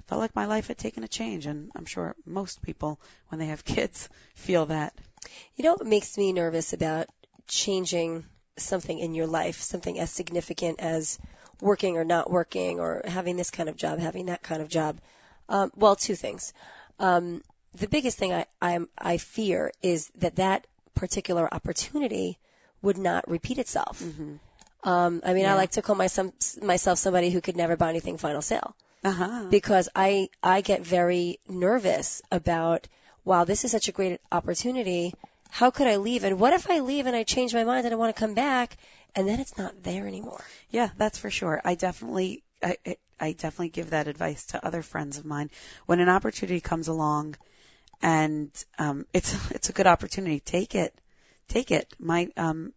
[0.00, 3.38] I felt like my life had taken a change and I'm sure most people when
[3.38, 4.94] they have kids feel that.
[5.56, 7.06] you know what makes me nervous about
[7.46, 8.24] changing
[8.56, 11.18] something in your life something as significant as
[11.60, 14.98] working or not working or having this kind of job having that kind of job?
[15.48, 16.52] Um, well two things.
[16.98, 17.42] Um,
[17.74, 22.38] the biggest thing I, I'm, I fear is that that particular opportunity
[22.82, 24.02] would not repeat itself.
[24.82, 26.32] Um, I mean, I like to call myself,
[26.62, 29.46] myself somebody who could never buy anything final sale Uh-huh.
[29.50, 32.86] because I I get very nervous about
[33.24, 35.14] wow this is such a great opportunity
[35.50, 37.94] how could I leave and what if I leave and I change my mind and
[37.94, 38.76] I want to come back
[39.16, 41.60] and then it's not there anymore Yeah, that's for sure.
[41.64, 45.50] I definitely, I, I- I definitely give that advice to other friends of mine.
[45.84, 47.36] When an opportunity comes along,
[48.00, 50.94] and um, it's it's a good opportunity, take it,
[51.48, 51.92] take it.
[51.98, 52.72] My um,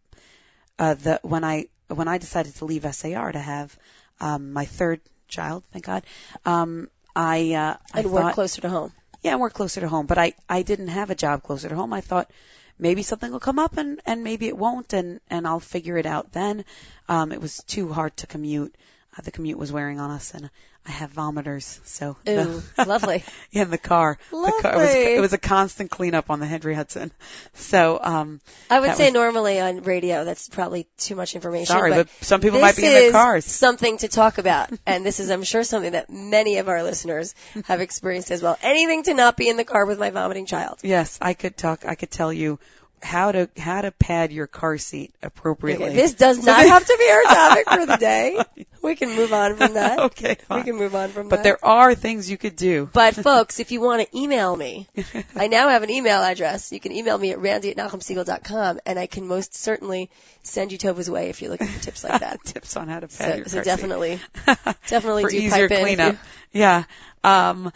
[0.80, 3.78] uh, the when I when I decided to leave SAR to have
[4.20, 5.00] um, my third
[5.34, 6.04] child, thank God,
[6.46, 8.92] um, I uh, I and work thought, closer to home
[9.24, 10.06] yeah, work closer to home.
[10.06, 11.94] But I, I didn't have a job closer to home.
[11.94, 12.30] I thought
[12.78, 16.06] maybe something will come up and, and maybe it won't and, and I'll figure it
[16.06, 16.66] out then.
[17.08, 18.76] Um, it was too hard to commute.
[19.22, 20.50] The commute was wearing on us and
[20.86, 21.80] I have vomiters.
[21.86, 23.24] So Ooh, the, lovely.
[23.52, 24.18] yeah, in the car.
[24.32, 25.16] The car it, was, Lovely.
[25.16, 27.12] it was a constant cleanup on the Henry Hudson.
[27.54, 31.92] So, um, I would say was- normally on radio that's probably too much information sorry,
[31.92, 33.46] but but some people might be in their cars.
[33.46, 37.34] something to talk about and this is I'm sure something that many of our listeners
[37.66, 40.80] have experienced as well anything to not be in the car with my vomiting child
[40.84, 42.60] Yes, I could talk, I could tell you
[43.04, 45.88] how to, how to pad your car seat appropriately.
[45.88, 48.40] Okay, this does not have to be our topic for the day.
[48.82, 50.00] We can move on from that.
[50.00, 51.44] okay, We can move on from But that.
[51.44, 52.90] there are things you could do.
[52.92, 54.88] But folks, if you want to email me,
[55.36, 56.72] I now have an email address.
[56.72, 60.10] You can email me at randy at nachumsegal.com and I can most certainly
[60.44, 62.44] send you Tova's way if you're looking for tips like that.
[62.44, 64.58] Tips on how to pad So, your so car definitely, seat.
[64.88, 66.18] definitely for do easier cleanup.
[66.52, 66.84] Yeah.
[67.24, 67.72] Um,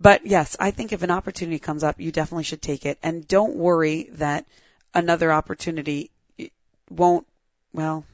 [0.00, 3.26] but yes, I think if an opportunity comes up, you definitely should take it, and
[3.26, 4.46] don't worry that
[4.92, 6.48] another opportunity eh,
[6.90, 7.26] won't.
[7.72, 8.04] Well,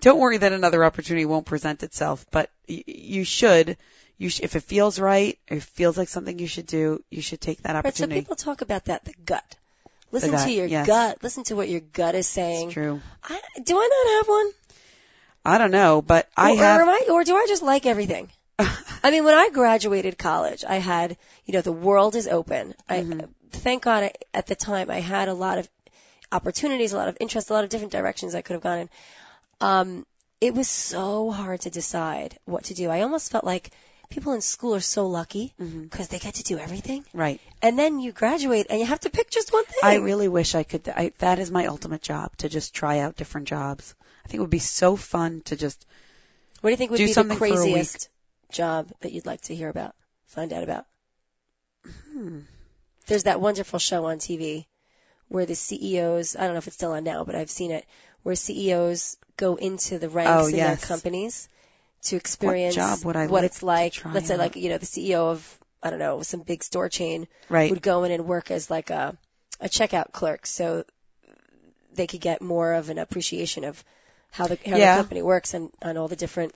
[0.00, 3.76] don't worry that another opportunity won't present itself, but you should.
[4.16, 7.20] You sh- if it feels right, if it feels like something you should do, you
[7.22, 8.20] should take that Right, so opportunity.
[8.20, 9.56] people talk about that, the gut.
[10.12, 10.86] Listen gut, to your yes.
[10.86, 11.18] gut.
[11.22, 12.66] Listen to what your gut is saying.
[12.68, 13.00] it's true.
[13.24, 14.52] I, do I not have one?
[15.44, 16.80] I don't know, but I or, have.
[16.80, 18.30] or, am I, or do I just like everything?
[18.58, 22.74] I mean, when I graduated college, I had, you know, the world is open.
[22.88, 23.20] I, Mm-hmm.
[23.50, 25.68] thank God I, at the time I had a lot of
[26.32, 28.88] opportunities, a lot of interest, a lot of different directions I could have gone in.
[29.60, 30.06] Um,
[30.40, 32.90] it was so hard to decide what to do.
[32.90, 33.70] I almost felt like
[34.10, 35.82] people in school are so lucky Mm-hmm.
[35.84, 37.04] because they get to do everything.
[37.12, 37.40] right.
[37.62, 39.80] And then you graduate and you have to pick just one thing.
[39.82, 40.88] I really wish I could.
[40.88, 43.94] I, that is my ultimate job to just try out different jobs.
[44.24, 45.84] I think it would be so fun to just.
[46.60, 47.58] what do you think would do be the something for a week.
[47.60, 48.08] craziest
[48.54, 49.94] job that you'd like to hear about,
[50.26, 50.86] find out about?
[52.12, 52.40] Hmm.
[53.06, 54.64] there's that wonderful show on TV
[55.28, 57.84] where the CEOs, I don't know if it's still on now, but I've seen it,
[58.22, 60.80] where CEOs go into the ranks Oh, in yes.
[60.80, 61.48] their companies
[62.04, 63.94] to experience job would I what like it's like.
[64.04, 64.40] Let's say out?
[64.40, 67.70] like, you know, the CEO of, I don't know, some big store chain Right.
[67.70, 69.16] would go in and work as like a,
[69.60, 70.84] a checkout clerk so
[71.94, 73.82] they could get more of an appreciation of
[74.30, 74.96] how the, how Yeah.
[74.96, 76.54] the company works and on all the different,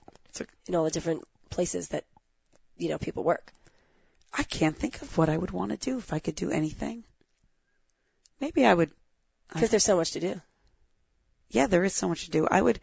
[0.67, 2.05] in all the different places that,
[2.77, 3.53] you know, people work.
[4.33, 7.03] I can't think of what I would want to do if I could do anything.
[8.39, 8.91] Maybe I would.
[9.51, 10.41] Because there's so much to do.
[11.49, 12.47] Yeah, there is so much to do.
[12.49, 12.79] I would.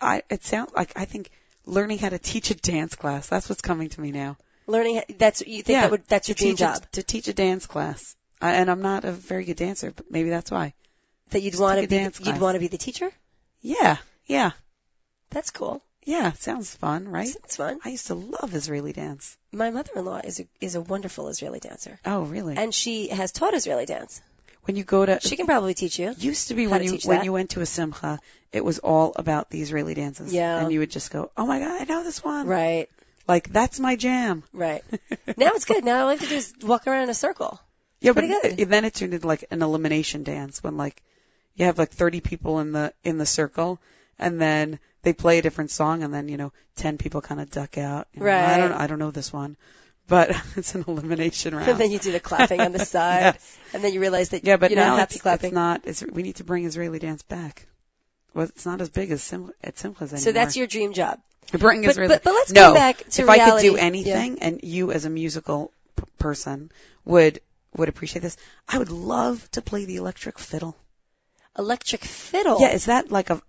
[0.00, 0.22] I.
[0.28, 1.30] It sounds like I think
[1.66, 3.26] learning how to teach a dance class.
[3.28, 4.36] That's what's coming to me now.
[4.66, 6.90] Learning, that's, you think yeah, that would, that's your dream teach a- job.
[6.92, 8.16] to teach a dance class.
[8.40, 10.72] I, and I'm not a very good dancer, but maybe that's why.
[11.30, 13.10] That you'd want to be, dance you'd want to be the teacher?
[13.60, 14.52] Yeah, yeah,
[15.30, 15.82] That's cool.
[16.04, 16.32] Yeah.
[16.32, 17.34] Sounds fun, right?
[17.44, 17.80] It's fun.
[17.84, 19.36] I used to love Israeli dance.
[19.52, 21.98] My mother-in-law is a, is a wonderful Israeli dancer.
[22.04, 22.56] Oh, really?
[22.56, 24.20] And she has taught Israeli dance.
[24.64, 26.14] when you go to, She can probably teach you.
[26.18, 27.24] used to be when to you when that.
[27.24, 28.18] you went to a simcha,
[28.52, 30.32] it was all about the Israeli dances.
[30.32, 30.60] Yeah.
[30.60, 32.46] And you would just go, oh my god, I know this one.
[32.46, 32.88] Right,
[33.28, 34.42] Like that's my jam.
[34.52, 34.82] right.
[35.36, 35.84] now it's good.
[35.84, 37.60] Now all I have to do is walk around in a circle.
[38.00, 38.68] Yeah, but good.
[38.68, 41.02] then it turned into like an elimination dance when like
[41.56, 43.78] you have like 30 people in the in the circle,
[44.18, 47.50] and then they play a different song, and then you know 10 people kind of
[47.50, 48.08] duck out.
[48.14, 49.56] You know, I don't I don't know this one,
[50.08, 51.68] but it's an elimination round.
[51.68, 53.20] And then you do the clapping on the side.
[53.34, 53.58] Yes.
[53.72, 55.48] And then you realize that Yeah, but you're now not happy it's, clapping.
[55.48, 55.82] it's not.
[55.84, 57.66] It's, we need to bring Israeli dance back.
[58.34, 60.18] Well, it's not as big as Sim, at Simchas anymore.
[60.18, 61.20] so that's your dream job.
[61.52, 62.08] bring but- Israeli.
[62.14, 65.04] but- but let's no, come back to if I could do anything, and you as
[65.04, 66.72] a musical p- person
[67.04, 67.40] would
[67.76, 68.36] would appreciate this,
[68.68, 70.76] I would love to play the electric fiddle.
[71.58, 72.60] Electric fiddle.
[72.60, 73.40] Yeah, is that like a?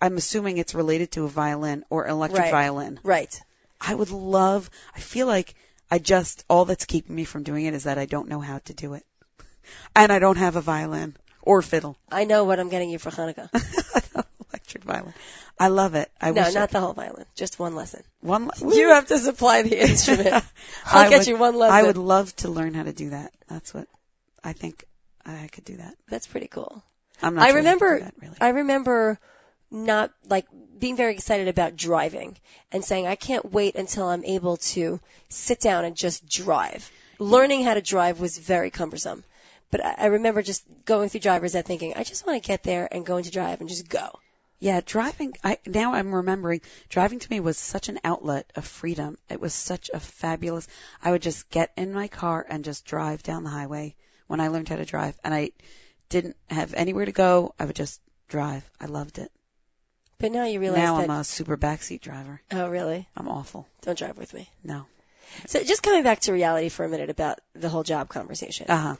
[0.00, 2.50] I'm assuming it's related to a violin or electric Right.
[2.50, 3.00] violin.
[3.02, 3.40] Right.
[3.80, 4.68] I would love.
[4.94, 5.54] I feel like
[5.90, 8.58] I just all that's keeping me from doing it is that I don't know how
[8.66, 9.04] to do it,
[9.96, 11.96] and I don't have a violin or fiddle.
[12.10, 13.48] I know what I'm getting you for Hanukkah.
[14.52, 15.14] electric violin.
[15.58, 16.10] I love it.
[16.20, 17.26] I no, wish I not could- the whole violin.
[17.34, 18.02] Just one lesson.
[18.20, 18.50] one.
[18.72, 20.28] You have to supply the instrument.
[20.84, 21.76] I'll I get would- you one lesson.
[21.76, 23.32] I would love to learn how to do that.
[23.48, 23.88] That's what
[24.42, 24.84] I think
[25.24, 25.94] I could do that.
[26.08, 26.82] That's pretty cool.
[27.24, 27.44] I'm not.
[27.44, 28.36] I sure remember, that, really.
[28.40, 29.18] I remember
[29.70, 30.46] not like
[30.78, 32.36] being very excited about driving
[32.70, 36.90] and saying I can't wait until I'm able to sit down and just drive.
[37.18, 39.24] Learning how to drive was very cumbersome.
[39.70, 42.62] But I, I remember just going through driver's ed thinking, I just want to get
[42.62, 44.18] there and go into drive and just go.
[44.60, 45.34] Yeah, driving.
[45.42, 49.18] I now I'm remembering driving to me was such an outlet of freedom.
[49.28, 50.68] It was such a fabulous.
[51.02, 53.94] I would just get in my car and just drive down the highway
[54.26, 55.50] when I learned how to drive, and I
[56.14, 57.54] didn't have anywhere to go.
[57.58, 58.62] I would just drive.
[58.80, 59.32] I loved it.
[60.18, 62.40] But now you realize now that, I'm a super backseat driver.
[62.52, 63.08] oh really?
[63.16, 63.66] I'm awful.
[63.82, 64.48] Don't drive with me.
[64.62, 64.86] No.
[65.46, 68.66] So just coming back to reality for a minute about the whole job conversation.
[68.68, 68.96] Uh huh.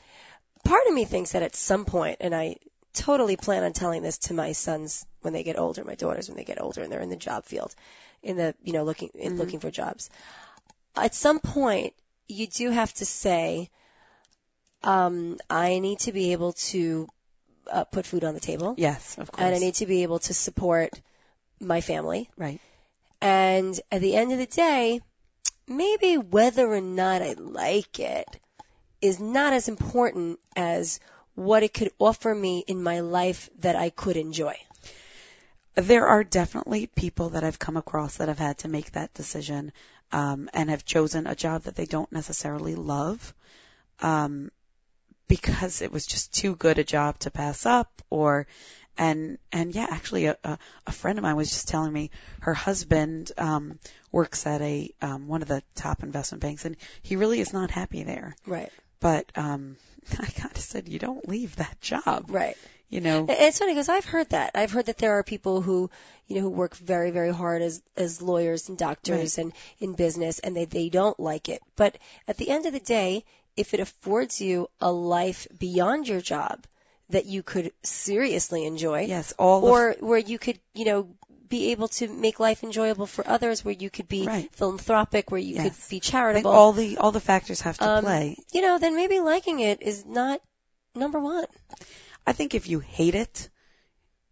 [0.65, 2.57] part of me thinks that at some point, and I
[2.95, 6.37] totally plan on telling this to my sons when they get older, my daughters when
[6.37, 7.75] they get older and they're in the job field,
[8.25, 10.11] in the you know looking in looking for jobs.
[10.97, 11.95] At some point,
[12.27, 13.71] you do have to say,
[14.85, 17.09] um, I need to be able to
[17.71, 19.45] uh, put food on the table, Yes, of course.
[19.47, 20.91] and I need to be able to support
[21.61, 22.31] my family.
[22.37, 22.61] right.
[23.21, 25.01] And at the end of the day,
[25.67, 28.29] maybe whether or not I like it
[29.01, 31.01] is not as important as
[31.35, 34.55] what it could offer me in my life that I could enjoy.
[35.75, 39.73] There are definitely people that I've come across that have had to make that decision
[40.13, 43.35] um, and have chosen a job that they don't necessarily love
[44.01, 44.51] um,
[45.29, 48.47] because it was just too good a job to pass up or
[48.97, 52.11] and and yeah actually a, a, a friend of mine was just telling me
[52.41, 53.79] her husband um
[54.13, 57.71] works at a um one of the top investment banks and he really is not
[57.71, 58.71] happy there Right.
[59.01, 59.77] but um
[60.13, 62.57] I kind of said you don't leave that job Right.
[62.89, 64.53] you know It's funny because I've heard that.
[64.55, 65.91] I've heard that there are people who,
[66.29, 70.39] you know, who work very, very hard as as lawyers and doctors and in business,
[70.39, 71.63] and they they don't like it.
[71.75, 71.97] But
[72.29, 73.25] at the end of the day,
[73.57, 76.65] if it affords you a life beyond your job
[77.11, 81.17] that you could seriously enjoy, yes all the or where you could, you know,
[81.49, 84.51] be able to make life enjoyable for others, where you could be Right.
[84.55, 85.65] philanthropic, where you Yes.
[85.65, 88.37] could be charitable, all the all the factors have to Um, play.
[88.53, 90.41] you know, then maybe liking it is not
[90.95, 91.47] number one.
[92.27, 93.51] I think if you hate it,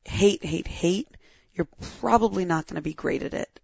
[0.05, 1.09] hate, hate, hate,
[1.55, 1.69] you're
[2.01, 3.61] probably not going to be great at it.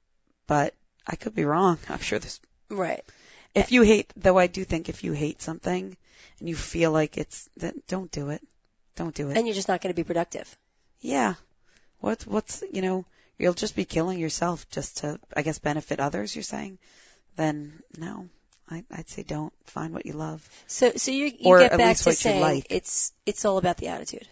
[0.46, 0.74] But
[1.06, 1.78] I could be wrong.
[1.88, 2.40] I'm sure there's.
[2.68, 3.02] Right.
[3.54, 5.96] If you hate, though, I do think if you hate something
[6.40, 8.42] and you feel like it's, then don't do it.
[8.96, 9.36] Don't do it.
[9.36, 10.56] And you're just not going to be productive.
[11.00, 11.34] yeah.
[12.00, 13.04] What's what's you know
[13.38, 16.34] you'll just be killing yourself just to I guess benefit others.
[16.36, 16.78] You're saying,
[17.36, 18.28] then no.
[18.70, 20.48] I, I'd say don't find what you love.
[20.66, 22.66] So, so you, you Or get back to what saying like.
[22.70, 24.28] it's it's all about the attitude.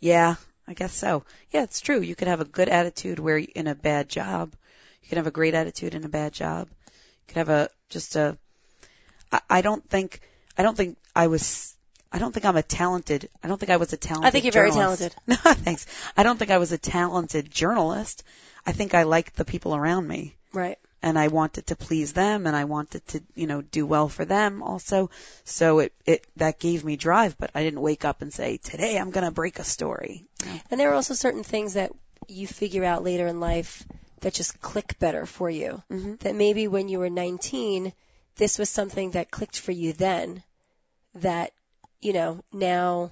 [0.00, 1.24] Yeah, I guess so.
[1.50, 2.00] Yeah, it's true.
[2.00, 4.54] You could have a good attitude where in a bad job,
[5.02, 6.68] You can have a great attitude and a bad job.
[7.28, 8.36] Can have a just a.
[9.30, 10.20] I, I don't think
[10.56, 11.74] I don't think I was.
[12.10, 13.28] I don't think I'm a talented.
[13.44, 14.26] I don't think I was a talented.
[14.26, 15.14] I think you're very journalist.
[15.26, 15.86] No, thanks.
[16.16, 18.24] I don't think I was a talented journalist.
[18.66, 20.78] I think I liked the people around me Right.
[21.02, 24.24] and I wanted to please them and I wanted to, you know, do well for
[24.24, 25.10] them also.
[25.44, 28.98] So it, it, that gave me drive, but I didn't wake up and say, today
[28.98, 30.24] I'm going to break a story.
[30.70, 31.92] And there are also certain things that
[32.26, 33.84] you figure out later in life
[34.20, 35.82] that just click better for you.
[35.90, 36.16] Mm-hmm.
[36.20, 37.92] That maybe when you were 19,
[38.36, 40.42] this was something that clicked for you then
[41.16, 41.52] that,
[42.00, 43.10] you know, now,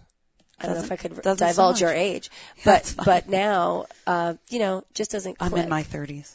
[0.61, 2.31] I don't know if I could divulge your age,
[2.65, 5.53] but, but now, uh, you know, just doesn't click.
[5.53, 6.33] I'm in my 30s.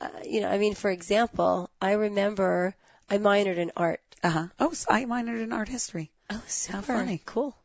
[0.00, 2.74] uh, you know, I mean, for example, I remember
[3.08, 4.00] I minored in art.
[4.22, 4.46] Uh huh.
[4.58, 6.10] Oh, so I minored in art history.
[6.30, 7.22] Oh, super funny.
[7.24, 7.56] cool.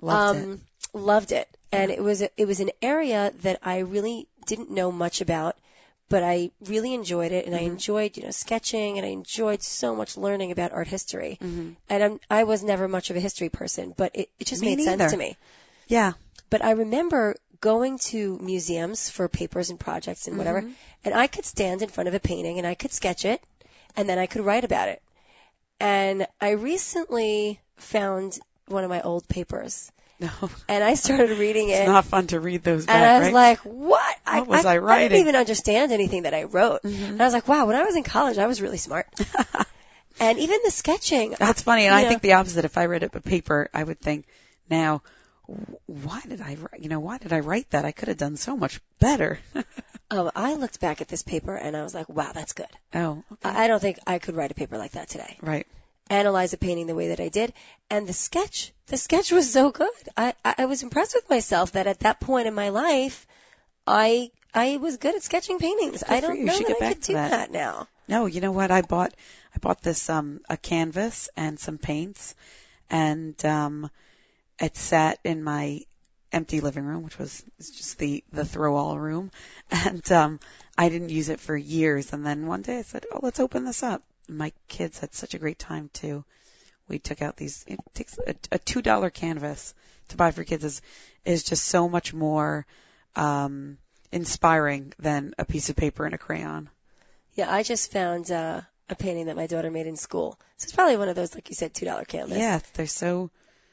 [0.00, 0.60] Loved um, it.
[0.94, 4.90] Loved it, and it was a, it was an area that I really didn't know
[4.90, 5.56] much about,
[6.08, 7.66] but I really enjoyed it, and I Mhm.
[7.72, 11.38] enjoyed you know sketching, and I enjoyed so much learning about art history.
[11.40, 11.70] Mm-hmm.
[11.88, 14.76] And I'm, I was never much of a history person, but it, it just Me
[14.76, 15.36] made sense to me.
[15.88, 16.12] Yeah.
[16.50, 20.74] But I remember going to museums for papers and projects and whatever, Mhm.
[21.04, 23.42] and I could stand in front of a painting and I could sketch it,
[23.96, 25.02] and then I could write about it.
[25.80, 30.30] And I recently found one of my old papers, No.
[30.68, 31.74] and I started reading it.
[31.80, 33.34] It's not fun to read those back, and I was right?
[33.34, 34.16] like, "What?
[34.26, 37.08] What was I I writing?" didn't even understand anything that I wrote." Mhm.
[37.10, 39.06] And I was like, "Wow, when I was in college, I was really smart."
[40.20, 42.08] and even the sketching, That's funny, and I know.
[42.08, 42.64] think the opposite.
[42.64, 44.26] If I read a paper, I would think,
[44.68, 45.02] now,
[45.86, 47.84] why did I, write- you know, why did I write that?
[47.84, 49.38] I could have done so much better.
[50.10, 53.22] oh, I looked back at this paper and I was like, "Wow, that's good." oh,
[53.32, 53.48] okay.
[53.48, 55.36] I I don't think I could write a paper like that today.
[55.40, 55.66] right.
[56.10, 57.52] Analyze a painting the way that I did.
[57.90, 59.90] And the sketch, the sketch was so good.
[60.16, 63.26] I, I was impressed with myself that at that point in my life,
[63.86, 66.02] I, I was good at sketching paintings.
[66.06, 66.44] I don't you.
[66.44, 67.30] Know that I could do that.
[67.30, 67.50] that.
[67.52, 67.88] now.
[68.08, 68.70] No, you know what?
[68.70, 69.14] I bought
[69.54, 72.34] I bought this um a canvas and some paints
[72.88, 73.90] and um
[74.58, 75.80] it sat in my
[76.32, 79.30] empty living room, which was just the the throw all room.
[79.70, 80.40] And um
[80.76, 83.64] I didn't use it for years and then one day I said, "Oh, let's open
[83.64, 86.24] this up." My kids had such a great time too.
[86.88, 89.74] We took out these it takes a, a $2 canvas
[90.08, 90.82] to buy for kids is
[91.24, 92.66] is just so much more
[93.16, 93.78] um
[94.12, 96.70] inspiring than a piece of paper and a crayon.
[97.34, 100.38] Yeah, I just found uh, a painting that my daughter made in school.
[100.56, 102.38] So it's probably one of those, like you said, two dollar canvas.
[102.38, 103.30] Yeah, they're so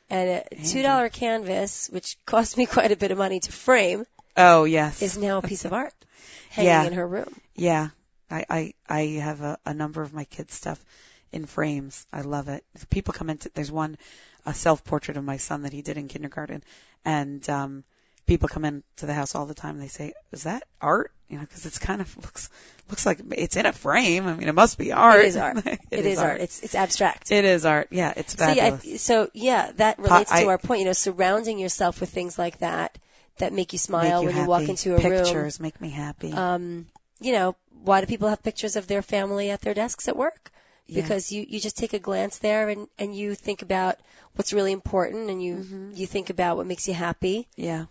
[0.10, 4.06] And a two dollar canvas, which cost me quite a bit of money to frame,
[4.38, 5.02] Oh yes.
[5.02, 5.94] is now a piece of art
[6.50, 6.84] hanging Yeah.
[6.86, 7.34] in her room.
[7.56, 7.90] yeah.
[8.30, 10.84] I, I, I have a, a number of my kids' stuff
[11.32, 12.06] in frames.
[12.12, 12.64] I love it.
[12.74, 13.98] If people come into, there's one,
[14.46, 16.64] a self-portrait of my son that he did in kindergarten.
[17.04, 17.84] And, um,
[18.26, 21.12] people come into the house all the time and they say, is that art?
[21.30, 22.50] You know, cause it's kind of looks,
[22.90, 24.28] looks like it's in a frame.
[24.28, 25.20] I mean, it must be art.
[25.26, 25.66] It is art.
[25.66, 26.42] it is art.
[26.42, 27.32] It's it's abstract.
[27.32, 27.88] It is art.
[27.92, 28.14] Yeah.
[28.16, 28.78] It's So yeah.
[28.98, 30.82] So yeah, that relates I- to our point.
[30.82, 32.98] You know, surrounding yourself with things like that
[33.38, 34.44] that make you smile Make you when happy.
[34.44, 35.24] you walk into a room.
[35.24, 36.32] Pictures make me happy.
[36.32, 36.86] Um,
[37.20, 40.52] you know, why do people have pictures of their family at their desks at work?
[40.88, 41.02] Yeah.
[41.02, 43.98] Because you you just take a glance there and and you think about
[44.36, 45.98] what's really important and you Mhm.
[45.98, 47.86] you think about what makes you happy yeah.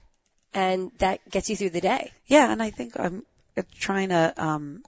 [0.52, 2.12] and that gets you through the day.
[2.26, 3.24] Yeah, and I think I'm
[3.56, 4.84] uh, trying to um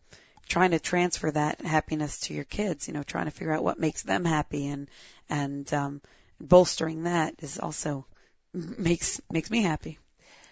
[0.49, 3.81] trying to transfer that happiness to your kids, you know, trying to figure out what
[3.81, 4.89] makes them happy and
[5.29, 6.01] and um
[6.41, 8.07] bolstering that is also
[8.53, 9.99] makes makes me happy.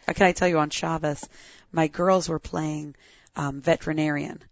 [0.09, 1.29] Uh, Can I tell you on Shabbos,
[1.73, 2.97] my girls were playing
[3.37, 4.43] um veterinarian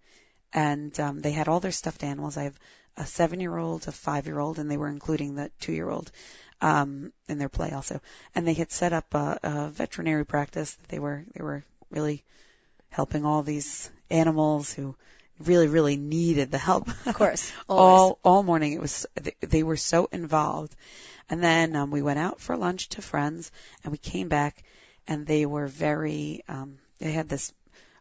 [0.52, 2.36] and um they had all their stuffed animals.
[2.36, 2.58] I have
[2.96, 6.10] a 7-year-old, a 5-year-old and they were including the 2-year-old
[6.60, 8.00] um in their play also.
[8.34, 10.74] And they had set up a, a veterinary practice.
[10.74, 12.22] That they were they were really
[12.90, 14.94] helping all these animals who
[15.38, 16.88] really really needed the help.
[17.06, 20.74] Of course, all all morning it was they, they were so involved.
[21.30, 23.50] And then um we went out for lunch to friends
[23.82, 24.62] and we came back
[25.08, 27.52] and they were very um they had this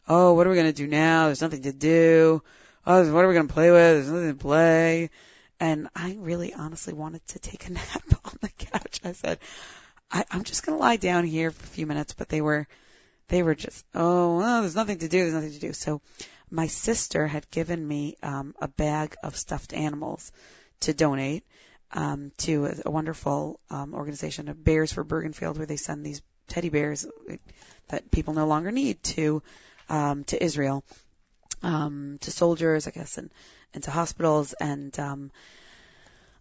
[0.07, 1.25] oh what are we going to do now?
[1.25, 2.43] There's nothing to do.
[2.85, 3.79] Oh, what are we going to play with?
[3.79, 5.09] There's nothing to play.
[5.59, 9.01] And I really honestly wanted to take a nap on the couch.
[9.03, 9.39] I said,
[10.11, 12.67] I, I'm just going to lie down here for a few minutes, but they were,
[13.27, 15.19] they were just, oh, well, there's nothing to do.
[15.19, 15.73] There's nothing to do.
[15.73, 16.01] So
[16.49, 20.31] my sister had given me, um, a bag of stuffed animals
[20.81, 21.45] to donate,
[21.93, 26.23] um, to a, a wonderful, um, organization, a Bears for Bergenfield, where they send these
[26.47, 27.05] teddy bears
[27.89, 29.43] that people no longer need to,
[29.91, 30.83] um, to Israel,
[31.61, 33.29] um, to soldiers, I guess, and,
[33.73, 34.53] and to hospitals.
[34.53, 35.31] And, um,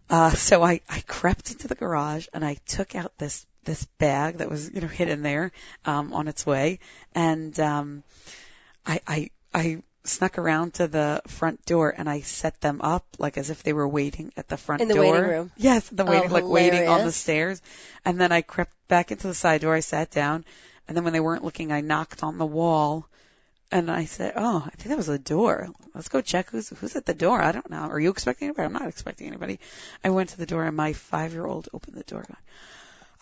[0.09, 4.37] uh, so I, I crept into the garage and I took out this, this bag
[4.37, 5.51] that was, you know, hidden there,
[5.85, 6.79] um, on its way.
[7.13, 8.03] And, um,
[8.85, 13.37] I, I, I snuck around to the front door and I set them up like
[13.37, 15.03] as if they were waiting at the front In the door.
[15.03, 15.51] waiting room?
[15.57, 17.61] Yes, the Oh, waiting, like waiting on the stairs.
[18.05, 19.75] And then I crept back into the side door.
[19.75, 20.45] I sat down,
[20.87, 23.07] and then when they weren't looking, I knocked on the wall.
[23.71, 25.69] And I said, "Oh, I think that was the door.
[25.95, 27.41] Let's go check who's who's at the door.
[27.41, 27.83] I don't know.
[27.83, 28.65] Are you expecting anybody?
[28.65, 29.59] I'm not expecting anybody."
[30.03, 32.23] I went to the door, and my five-year-old opened the door.
[32.27, 32.37] Going,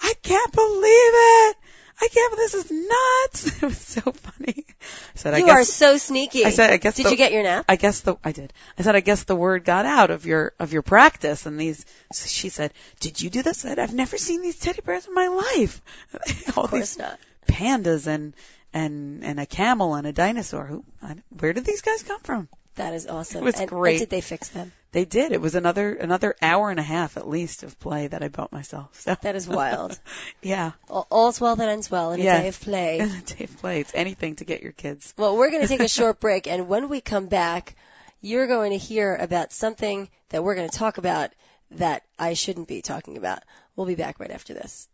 [0.01, 1.13] I can't believe
[1.51, 1.57] it!
[2.01, 2.35] I can't.
[2.37, 3.57] This is nuts.
[3.61, 4.65] It was so funny.
[4.69, 4.73] I
[5.15, 6.45] said, You "I are so sneaky.
[6.45, 7.65] I said, "I guess." Did the, you get your nap?
[7.67, 8.53] I guess the I did.
[8.77, 11.85] I said, "I guess the word got out of your of your practice." And these,
[12.13, 15.05] so she said, "Did you do this?" I said, "I've never seen these teddy bears
[15.07, 15.81] in my life.
[16.57, 17.19] All Of course these not.
[17.47, 18.33] pandas and
[18.73, 20.65] and and a camel and a dinosaur.
[20.65, 20.83] Who?
[21.01, 22.49] I, where did these guys come from?
[22.75, 23.41] That is awesome.
[23.41, 23.99] It was and, and great.
[23.99, 24.71] did they fix them?
[24.91, 25.31] They did.
[25.33, 28.51] It was another another hour and a half at least of play that I bought
[28.51, 29.01] myself.
[29.01, 29.99] So That is wild.
[30.41, 32.41] yeah, All- All's well that ends well in a Yeah.
[32.41, 32.99] day of play.
[33.03, 33.81] and a day of play.
[33.81, 35.13] It's anything to get your kids.
[35.17, 37.75] Well, we're going to take a short break, and when we come back,
[38.21, 41.31] you're going to hear about something that we're going to talk about
[41.71, 43.43] that I shouldn't be talking about.
[43.75, 44.87] We'll be back right after this.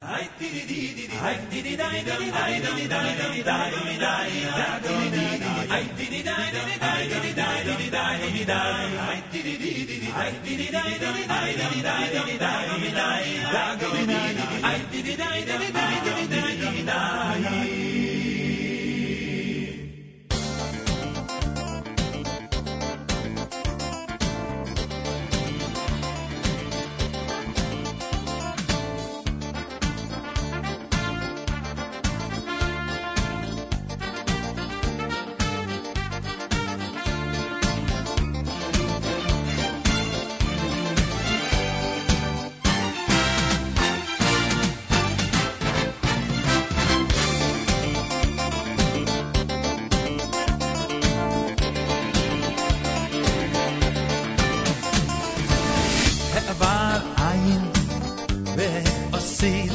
[0.00, 0.28] I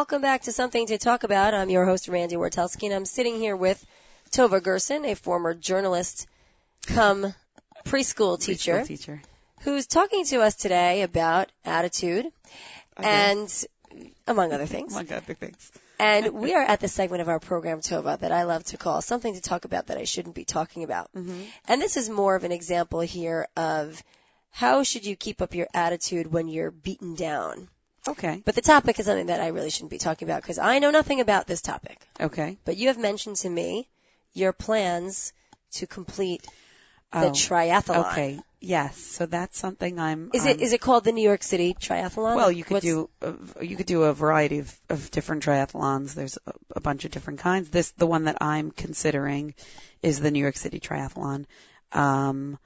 [0.00, 1.52] Welcome back to Something to Talk About.
[1.52, 3.84] I'm your host, Randy Wartelski, and I'm sitting here with
[4.30, 6.26] Tova Gerson, a former journalist
[6.86, 7.34] come
[7.84, 9.22] preschool teacher, Preschool teacher.
[9.60, 12.24] who's talking to us today about attitude
[12.98, 13.08] Okay.
[13.08, 13.64] and
[14.26, 14.94] among other things.
[14.94, 15.70] Among other things.
[15.98, 19.02] And we are at the segment of our program, Tova, that I love to call
[19.02, 21.12] something to talk about that I shouldn't be talking about.
[21.14, 21.42] Mm-hmm.
[21.68, 24.02] And this is more of an example here of
[24.50, 27.68] how should you keep up your attitude when you're beaten down.
[28.08, 28.42] Okay.
[28.44, 30.90] But the topic is something that I really shouldn't be talking about because I know
[30.90, 31.98] nothing about this topic.
[32.18, 32.58] Okay.
[32.64, 33.88] But you have mentioned to me
[34.32, 35.32] your plans
[35.72, 36.42] to complete
[37.12, 38.12] the Oh, triathlon.
[38.12, 38.40] Okay.
[38.60, 38.96] Yes.
[38.96, 40.30] So that's something I'm.
[40.32, 42.36] Is I'm- it is it called the New York City Triathlon?
[42.36, 46.14] Well, you could What's- do a, you could do a variety of, of different triathlons.
[46.14, 47.68] There's a, a bunch of different kinds.
[47.70, 49.54] This the one that I'm considering
[50.02, 51.46] is the New York City Triathlon.
[51.92, 52.58] Um,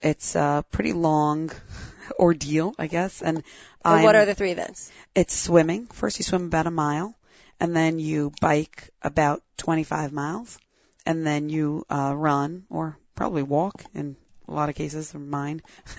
[0.00, 1.50] it's a pretty long
[2.18, 3.22] ordeal, I guess.
[3.22, 3.42] And,
[3.84, 4.90] what are the three events?
[5.14, 5.86] It's swimming.
[5.86, 7.14] First, you swim about a mile,
[7.58, 10.58] and then you bike about 25 miles,
[11.06, 15.62] and then you uh, run or probably walk in a lot of cases, or mine,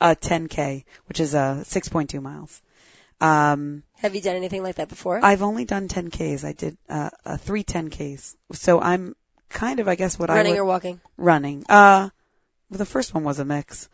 [0.00, 2.62] uh, 10k, which is uh, 6.2 miles.
[3.20, 5.20] Um, Have you done anything like that before?
[5.22, 6.44] I've only done 10ks.
[6.44, 9.16] I did uh, uh, three 10ks, so I'm
[9.48, 11.00] kind of, I guess, what Running I would or walking?
[11.16, 11.64] running.
[11.68, 12.10] Uh,
[12.70, 13.88] the first one was a mix.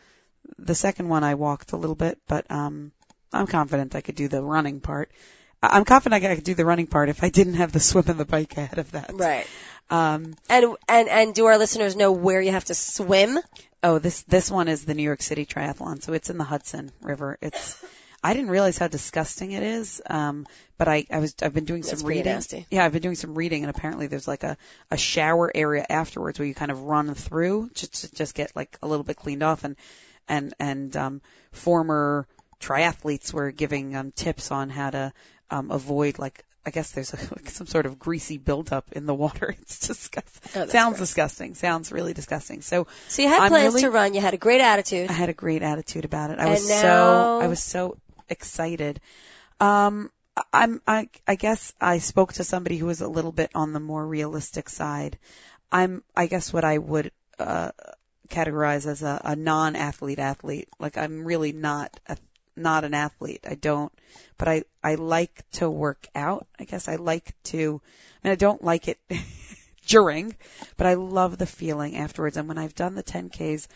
[0.58, 2.92] The second one I walked a little bit, but um,
[3.32, 5.10] I'm confident I could do the running part.
[5.62, 8.20] I'm confident I could do the running part if I didn't have the swim and
[8.20, 9.10] the bike ahead of that.
[9.14, 9.46] Right.
[9.88, 13.38] Um, And and and do our listeners know where you have to swim?
[13.82, 16.90] oh, this this one is the New York City Triathlon, so it's in the Hudson
[17.02, 17.38] River.
[17.40, 17.82] It's
[18.24, 20.46] I didn't realize how disgusting it is, um,
[20.78, 22.24] but I, I was I've been doing That's some reading.
[22.24, 22.66] nasty.
[22.70, 24.56] Yeah, I've been doing some reading, and apparently there's like a
[24.90, 28.78] a shower area afterwards where you kind of run through just to just get like
[28.82, 29.76] a little bit cleaned off, and
[30.26, 31.20] and and um,
[31.52, 32.26] former
[32.60, 35.12] triathletes were giving um, tips on how to
[35.50, 36.44] um, avoid like.
[36.66, 39.54] I guess there's a, like some sort of greasy buildup in the water.
[39.60, 40.62] It's disgusting.
[40.62, 41.08] Oh, Sounds gross.
[41.08, 41.54] disgusting.
[41.56, 42.62] Sounds really disgusting.
[42.62, 44.14] So So you had I'm plans really- to run.
[44.14, 45.10] You had a great attitude.
[45.10, 46.38] I had a great attitude about it.
[46.38, 47.98] I And was now- so I was so
[48.28, 49.00] excited.
[49.60, 50.10] Um
[50.52, 53.80] I'm I I guess I spoke to somebody who was a little bit on the
[53.80, 55.18] more realistic side.
[55.70, 57.70] I'm I guess what I would uh
[58.28, 60.68] categorize as a, a non-athlete athlete.
[60.78, 62.16] Like I'm really not a,
[62.56, 63.44] not an athlete.
[63.48, 63.92] I don't
[64.38, 66.46] but I I like to work out.
[66.58, 67.80] I guess I like to
[68.22, 68.98] I mean I don't like it
[69.86, 70.34] during,
[70.76, 72.36] but I love the feeling afterwards.
[72.36, 73.68] And when I've done the 10Ks,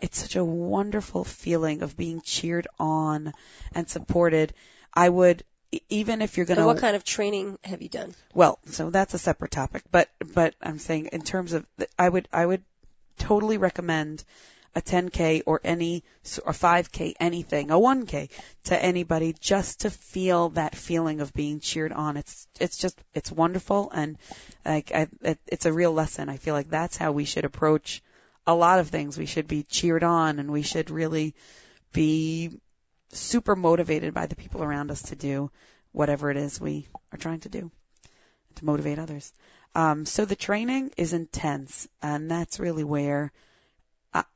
[0.00, 3.32] it's such a wonderful feeling of being cheered on
[3.74, 4.52] and supported.
[4.92, 5.42] I would,
[5.88, 8.14] even if you're going to, what kind of training have you done?
[8.34, 11.66] well, so that's a separate topic, but, but I'm saying in terms of,
[11.98, 12.62] I would, I would
[13.18, 14.24] totally recommend
[14.76, 16.02] a 10K or any,
[16.44, 18.28] a 5K, anything, a 1K
[18.64, 22.16] to anybody just to feel that feeling of being cheered on.
[22.16, 24.18] It's, it's just, it's wonderful and
[24.64, 26.28] like, I, it, it's a real lesson.
[26.28, 28.02] I feel like that's how we should approach
[28.46, 29.16] a lot of things.
[29.16, 31.34] We should be cheered on and we should really
[31.92, 32.50] be
[33.10, 35.50] super motivated by the people around us to do
[35.92, 37.70] whatever it is we are trying to do
[38.56, 39.32] to motivate others.
[39.74, 43.32] Um, so the training is intense, and that's really where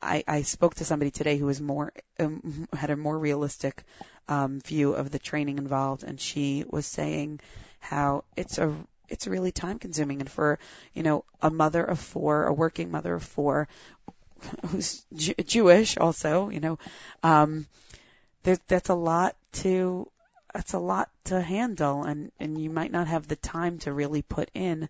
[0.02, 3.84] I, I, spoke to somebody today who was more um, had a more realistic
[4.26, 7.40] um, view of the training involved, and she was saying
[7.78, 8.74] how it's a
[9.09, 10.59] it's really time consuming, and for
[10.94, 13.68] you know a mother of four, a working mother of four,
[14.66, 16.78] who's Jew- Jewish also, you know,
[17.22, 17.66] um,
[18.43, 20.11] there's that's a lot to
[20.55, 24.22] that's a lot to handle and and you might not have the time to really
[24.22, 24.89] put in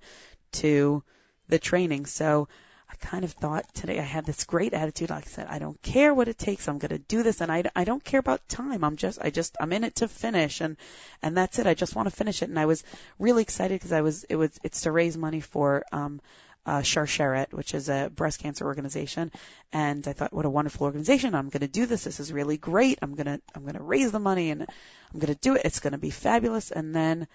[0.52, 1.02] to
[1.48, 2.06] the training.
[2.06, 2.48] So
[2.90, 5.10] I kind of thought today I had this great attitude.
[5.10, 6.68] Like I said I don't care what it takes.
[6.68, 8.82] I'm going to do this and I, I don't care about time.
[8.84, 10.60] I'm just I just I'm in it to finish.
[10.60, 10.76] And
[11.22, 11.66] and that's it.
[11.66, 12.48] I just want to finish it.
[12.48, 12.84] And I was
[13.18, 16.20] really excited because I was it was it's to raise money for um
[16.68, 19.32] uh, Sharsheret, which is a breast cancer organization,
[19.72, 21.34] and I thought, what a wonderful organization!
[21.34, 22.04] I'm going to do this.
[22.04, 22.98] This is really great.
[23.00, 25.62] I'm going to I'm going to raise the money and I'm going to do it.
[25.64, 26.70] It's going to be fabulous.
[26.70, 27.26] And then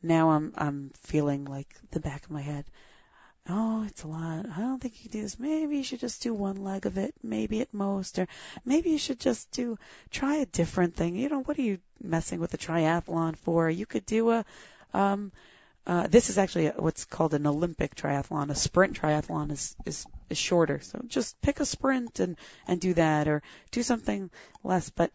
[0.00, 2.64] now I'm I'm feeling like the back of my head.
[3.48, 4.46] Oh, it's a lot.
[4.56, 5.40] I don't think you can do this.
[5.40, 8.28] Maybe you should just do one leg of it, maybe at most, or
[8.64, 9.76] maybe you should just do
[10.12, 11.16] try a different thing.
[11.16, 13.68] You know, what are you messing with a triathlon for?
[13.68, 14.44] You could do a
[14.94, 15.32] um
[15.86, 18.50] uh, this is actually what's called an Olympic triathlon.
[18.50, 22.36] A sprint triathlon is, is is shorter, so just pick a sprint and
[22.68, 24.30] and do that, or do something
[24.62, 24.90] less.
[24.90, 25.10] But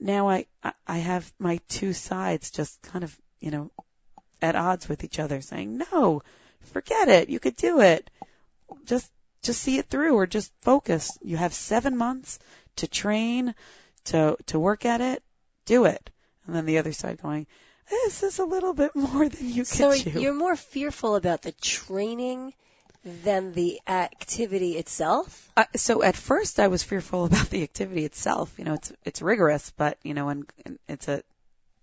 [0.00, 0.46] now I
[0.86, 3.70] I- have my two sides just kind of you know
[4.40, 6.22] at odds with each other, saying no,
[6.60, 8.10] forget it, you could do it,
[8.86, 9.10] just
[9.42, 11.18] just see it through, or just focus.
[11.22, 12.38] You have seven months
[12.76, 13.54] to train,
[14.04, 15.22] to to work at it,
[15.66, 16.08] do it.
[16.46, 17.46] And then the other side going,
[17.90, 20.20] this is a little bit more than you So can chew.
[20.20, 22.52] you're more fearful about the training
[23.04, 25.50] than the activity itself?
[25.56, 28.52] Uh, so at first I was fearful about the activity itself.
[28.58, 31.22] You know, it's it's rigorous, but you know, and, and it's a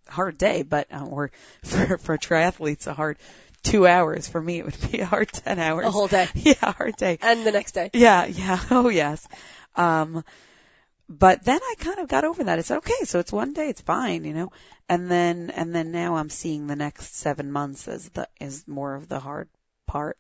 [0.08, 0.64] hard day.
[0.64, 1.32] But uh, or
[1.64, 3.18] for for triathletes, a hard
[3.64, 4.28] two hours.
[4.28, 5.86] For me, it would be a hard ten hours.
[5.86, 6.28] A whole day.
[6.36, 7.20] Yeah, a hard day.
[7.22, 7.90] And the next day.
[7.94, 8.60] Yeah, yeah.
[8.72, 9.26] Oh yes.
[9.76, 10.24] Um,
[11.20, 12.60] but then I kind of got over that.
[12.60, 13.04] I said, okay.
[13.06, 13.70] So it's one day.
[13.70, 14.52] It's fine, you know.
[14.90, 18.96] And then and then now I'm seeing the next seven months as the as more
[18.96, 19.50] of the hard
[19.88, 20.18] part.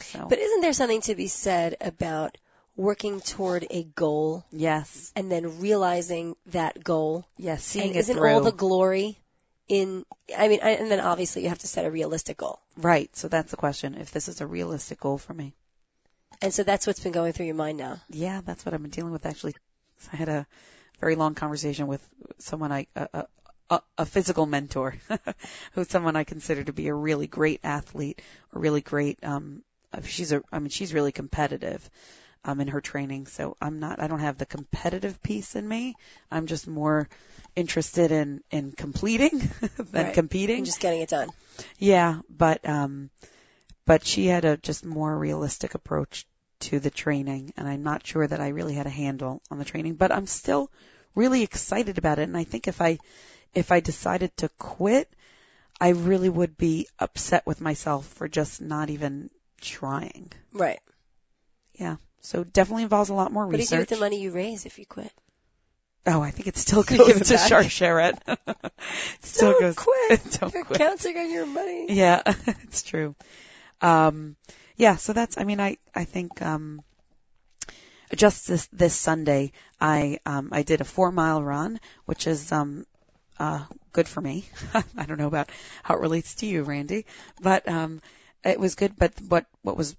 [0.00, 2.36] So But isn't there something to be said about
[2.76, 7.26] working toward a goal yes, and then realizing that goal?
[7.36, 7.64] yes.
[7.64, 8.28] Seeing and it isn't through.
[8.32, 9.18] all the glory
[9.68, 10.04] in,
[10.36, 12.60] I mean, I- and then obviously you have to set a realistic goal.
[12.76, 13.14] Right.
[13.16, 13.94] So that's the question.
[13.94, 15.54] If this is a realistic goal for me.
[16.40, 18.00] And so that's what's been going through your mind now.
[18.10, 19.54] Yeah, that's what I've been dealing with actually.
[20.12, 20.46] I had a
[21.00, 22.06] very long conversation with
[22.38, 23.26] someone I, a,
[23.70, 24.94] a, a physical mentor,
[25.72, 28.22] who's someone I consider to be a really great athlete,
[28.52, 29.62] a really great, um,
[30.04, 31.88] she's a, I mean, she's really competitive,
[32.44, 33.26] um, in her training.
[33.26, 35.96] So I'm not, I don't have the competitive piece in me.
[36.30, 37.08] I'm just more
[37.54, 39.38] interested in, in completing
[39.92, 40.14] than Right.
[40.14, 40.58] competing.
[40.58, 41.30] And just getting it done.
[41.78, 43.10] Yeah, but um
[43.84, 46.24] but she had a just more realistic approach
[46.62, 49.64] to the training and I'm not sure that I really had a handle on the
[49.64, 50.70] training, but I'm still
[51.14, 52.98] really excited about it and I think if I
[53.54, 55.12] if I decided to quit,
[55.80, 60.32] I really would be upset with myself for just not even trying.
[60.52, 60.80] Right.
[61.74, 61.96] Yeah.
[62.20, 64.64] So definitely involves a lot more What do you do with the money you raise
[64.64, 65.12] if you quit?
[66.06, 67.50] Oh, I think it still goes it to back?
[67.50, 68.18] Sharsheret.
[69.20, 70.20] still Don't goes quit.
[70.40, 70.78] Don't You're quit.
[70.78, 71.86] counting on your money.
[71.90, 72.22] Yeah,
[72.62, 73.14] it's true.
[73.80, 74.36] Um,
[74.76, 76.82] yeah, so that's, I mean, I, I think, um,
[78.14, 82.86] just this, this Sunday, I, um, I did a four mile run, which is, um,
[83.38, 84.44] uh, good for me.
[84.74, 85.50] I don't know about
[85.82, 87.06] how it relates to you, Randy,
[87.40, 88.02] but, um,
[88.44, 89.96] it was good, but what, what was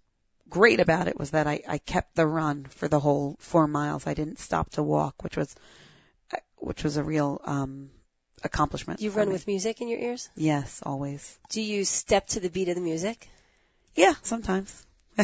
[0.50, 4.06] great about it was that I, I kept the run for the whole four miles.
[4.06, 5.56] I didn't stop to walk, which was,
[6.58, 7.90] which was a real, um,
[8.44, 9.02] accomplishment.
[9.02, 9.34] You run me.
[9.34, 10.30] with music in your ears?
[10.36, 11.38] Yes, always.
[11.50, 13.30] Do you step to the beat of the music?
[13.96, 14.86] Yeah, sometimes.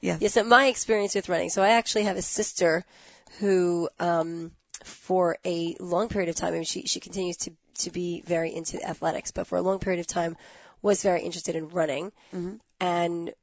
[0.00, 0.20] yes.
[0.20, 1.50] Yes, so my experience with running.
[1.50, 2.84] So I actually have a sister
[3.38, 4.52] who, um,
[4.84, 8.54] for a long period of time, I mean, she, she continues to, to be very
[8.54, 10.36] into athletics, but for a long period of time
[10.82, 12.60] was very interested in running Mhm.
[12.80, 13.34] and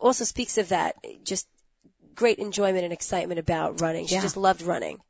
[0.00, 1.46] also speaks of that, just
[2.14, 4.06] great enjoyment and excitement about running.
[4.06, 4.22] She Yeah.
[4.22, 5.00] just loved running.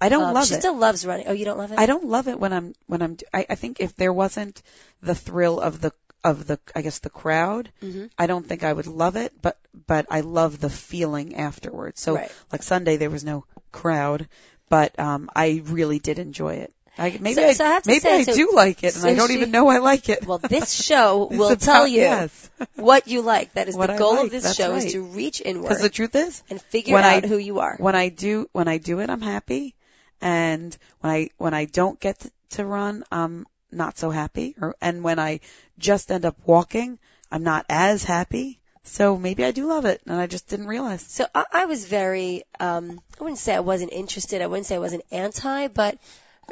[0.00, 0.56] I don't Um, love she it.
[0.56, 1.28] She still loves running.
[1.28, 1.78] Oh, you don't love it?
[1.78, 3.16] I don't love it when I'm when I'm.
[3.32, 4.60] I, I think if there wasn't
[5.00, 5.92] the thrill of the
[6.24, 8.10] of the I guess the crowd, Mhm.
[8.18, 9.32] I don't think I would love it.
[9.40, 12.00] But but I love the feeling afterwards.
[12.00, 12.30] So Right.
[12.52, 14.28] like Sunday there was no crowd,
[14.68, 16.72] but um I really did enjoy it.
[16.98, 19.14] I, maybe So- I, so I maybe say, I so- do like it, and I
[19.14, 20.26] don't she- even know I like it.
[20.26, 22.50] Well, this show will about- tell you yes.
[22.76, 23.54] what you like.
[23.54, 25.88] That is What the goal like, of this show is to reach inward Because the
[25.88, 27.76] truth is, and figure when I- out who you are.
[27.80, 29.74] when I do when I do it, I'm happy,
[30.20, 34.54] and when I when I don't get to, to run, I'm not so happy.
[34.60, 35.40] Or and when I
[35.78, 36.98] just end up walking,
[37.30, 38.58] I'm not as happy.
[38.84, 41.02] So maybe I do love it, and I just didn't realize.
[41.02, 44.42] So I, I was very, um, I wouldn't say I wasn't interested.
[44.42, 45.98] I wouldn't say I wasn't anti, but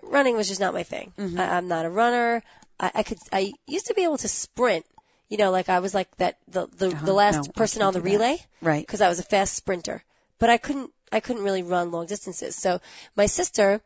[0.03, 1.13] running was just not my thing.
[1.19, 1.41] Mm-hmm.
[1.41, 2.43] I, I'm not a runner.
[2.79, 4.87] I, I could, I used to be able to sprint.
[5.29, 7.07] You know, like I was like that, the, the, Uh-huh.
[7.07, 8.11] the last No, person on the do that.
[8.11, 8.87] relay Right.
[8.87, 10.03] because I was a fast sprinter.
[10.39, 12.55] But I couldn't, I couldn't really run long distances.
[12.57, 12.81] So
[13.17, 13.81] my sister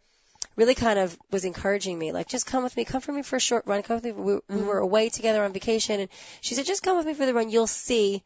[0.56, 3.36] really kind of was encouraging me, like, just come with me, come for me for
[3.36, 4.12] a short run, come with me.
[4.12, 4.66] We, we Mm-hmm.
[4.66, 6.08] were away together on vacation, and
[6.40, 7.50] she said, just come with me for the run.
[7.50, 8.22] You'll see,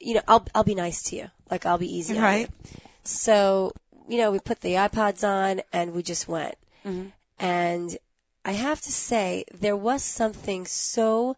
[0.00, 2.22] you know, I'll I'll be nice to you, like I'll be easy on you.
[2.24, 2.50] Right.
[3.04, 3.72] So,
[4.08, 6.54] you know, we put the iPods on and we just went.
[6.84, 7.12] Mhm.
[7.38, 7.96] And
[8.44, 11.36] I have to say, there was something so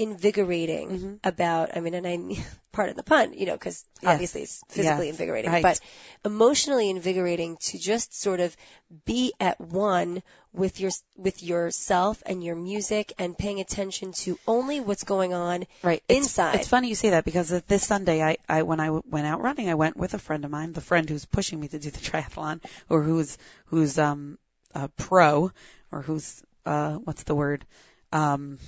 [0.00, 1.14] invigorating Mm-hmm.
[1.24, 4.12] about, I mean, and I, pardon the pun, you know, because Yes.
[4.12, 5.10] obviously it's physically Yes.
[5.10, 5.62] invigorating, Right.
[5.62, 5.80] but
[6.24, 8.56] emotionally invigorating to just sort of
[9.04, 10.22] be at one
[10.52, 15.66] with your, with yourself and your music and paying attention to only what's going on
[15.82, 16.02] Right.
[16.08, 16.56] Inside.
[16.56, 19.68] It's funny you say that because this Sunday, I, I when I went out running,
[19.68, 21.98] I went with a friend of mine, the friend who's pushing me to do the
[22.10, 24.38] triathlon, or who's who's um
[24.74, 25.52] a pro,
[25.92, 27.64] or who's uh what's the word?
[28.12, 28.58] Um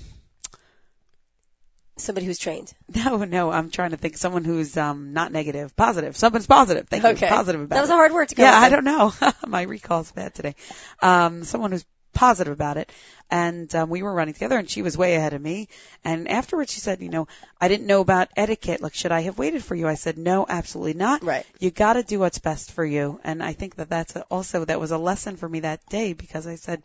[1.96, 2.72] Somebody who's trained.
[2.94, 4.16] No, no, I'm trying to think.
[4.16, 6.16] Someone who's um not negative, positive.
[6.16, 6.88] Someone's positive.
[6.88, 7.26] Thank Okay.
[7.26, 7.30] you.
[7.32, 7.76] Positive about it.
[7.76, 7.94] That was it.
[7.94, 9.12] a hard word to come Yeah, I don't know.
[9.46, 10.54] My recall's bad today.
[11.00, 11.84] Um, someone who's
[12.14, 12.90] positive about it.
[13.30, 15.68] And um, we were running together, and she was way ahead of me.
[16.04, 17.28] And afterwards, she said, "You know,
[17.58, 18.82] I didn't know about etiquette.
[18.82, 21.22] Like, should I have waited for you?" I said, "No, absolutely not.
[21.24, 21.46] Right.
[21.58, 24.66] You got to do what's best for you." And I think that that's a, also
[24.66, 26.82] that was a lesson for me that day because I said,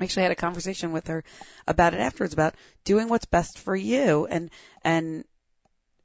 [0.00, 1.24] actually had a conversation with her
[1.66, 4.50] about it afterwards about doing what's best for you and
[4.82, 5.24] and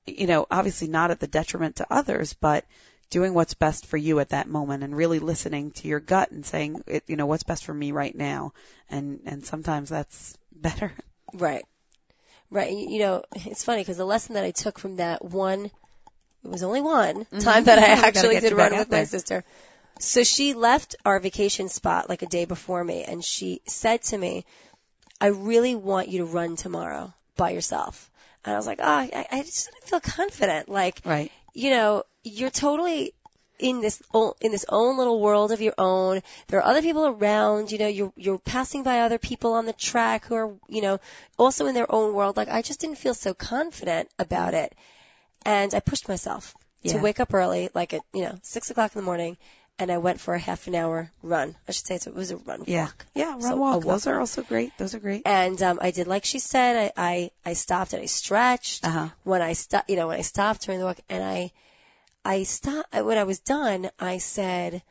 [0.06, 2.66] you know obviously not at the detriment to others but
[3.10, 6.46] doing what's best for you at that moment and really listening to your gut and
[6.46, 8.54] saying it you know what's best for me right now
[8.90, 10.92] and and sometimes that's better
[11.34, 11.66] Right.
[12.50, 12.72] Right.
[12.72, 15.72] You know, it's funny because the lesson that I took from that one, it
[16.50, 18.06] was only one time that I Mm-hmm.
[18.06, 19.44] Actually did run with my sister.
[20.00, 24.18] So she left our vacation spot like a day before me and she said to
[24.18, 24.46] me,
[25.22, 28.10] I really want you to run tomorrow by yourself.
[28.44, 30.68] And I was like, oh, I, I just didn't feel confident.
[30.70, 33.14] Like, right you know, you're totally
[33.60, 36.22] in this o- in this own little world of your own.
[36.48, 37.72] There are other people around.
[37.72, 41.00] You know, you're you're passing by other people on the track who are you know
[41.38, 42.36] also in their own world.
[42.36, 44.74] Like I just didn't feel so confident about it,
[45.46, 49.00] and I pushed myself to wake up early, like at you know six o'clock in
[49.00, 49.38] the morning,
[49.84, 51.56] and I went for a half an hour run.
[51.68, 53.06] I should say it was a run yeah walk.
[53.16, 53.88] yeah run So, walk walk.
[53.94, 56.92] those are also great those are great And um, I did like she said.
[56.98, 60.24] I I, I stopped and I stretched uh-huh when I stopped, you know, when I
[60.24, 61.52] stopped during the walk and I,
[62.26, 64.82] I stopped, when I was done, I said,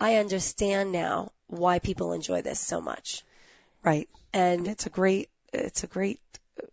[0.00, 3.22] I understand now why people enjoy this so much.
[3.82, 6.20] right and And it's a great it's a great
[6.62, 6.66] uh,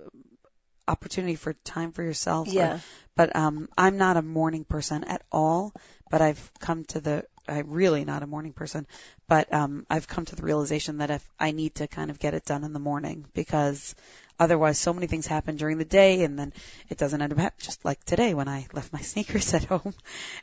[0.87, 2.79] opportunity for time for yourself or- yeah,
[3.15, 5.73] but um I'm not a morning person at all
[6.09, 8.85] but I've come to the I'm really not a morning person
[9.27, 12.33] but um I've come to the realization that if I need to kind of get
[12.33, 13.95] it done in the morning because
[14.39, 16.53] otherwise so many things happen during the day and then
[16.89, 19.93] it doesn't end up hap- just like today when I left my sneakers at home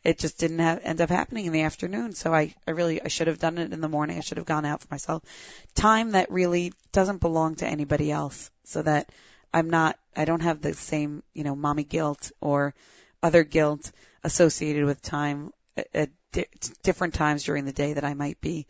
[0.04, 2.14] it just didn't have, end up happening in the afternoon.
[2.14, 4.18] So I I really I should have done it in the morning.
[4.18, 5.22] I should have gone out for myself.
[5.74, 9.10] Time that really doesn't belong to anybody else so that
[9.52, 12.74] I'm not I don't have the same, you know, mommy guilt or
[13.26, 13.90] other guilt
[14.24, 16.46] associated with time at, at di-
[16.82, 18.66] different times during the day that I might be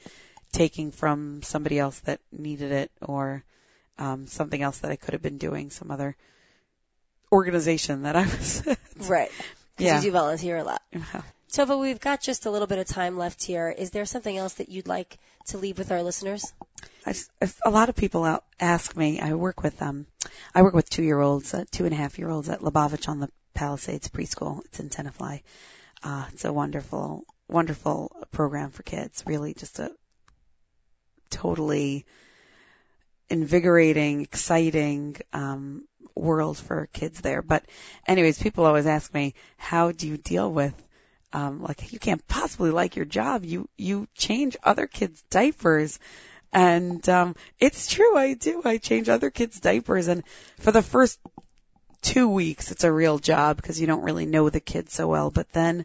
[0.53, 3.45] taking from somebody else that needed it or
[3.99, 6.17] um, something else that I could have been doing, some other
[7.33, 8.63] organization that I was.
[9.09, 9.31] right.
[9.77, 9.97] 'Cause yeah.
[9.97, 10.83] you do volunteer a lot.
[11.57, 13.71] Tova, we've got just a little bit of time left here.
[13.71, 16.53] Is there something else that you'd like to leave with our listeners?
[17.07, 17.15] I
[17.65, 19.21] a lot of people ask me.
[19.21, 20.07] I work with um,
[20.55, 23.09] I work with two year olds, uh, two and a half year olds at Lubavitch
[23.09, 24.67] on the Palisades preschool.
[24.67, 25.45] It's in Tenafly.
[26.03, 29.23] Uh, it's a wonderful, wonderful program for kids.
[29.25, 29.91] Really, just a
[31.31, 32.05] totally
[33.31, 37.41] invigorating, exciting um, world for kids there.
[37.41, 37.65] But,
[38.07, 40.75] anyways, people always ask me, how do you deal with
[41.33, 43.45] um, like you can't possibly like your job.
[43.45, 45.99] You you change other kids' diapers,
[46.53, 48.17] and um, it's true.
[48.17, 48.63] I do.
[48.65, 50.23] I change other kids' diapers, and
[50.59, 51.19] for the first
[52.03, 55.31] two weeks, it's a real job because you don't really know the kids so well.
[55.31, 55.85] But then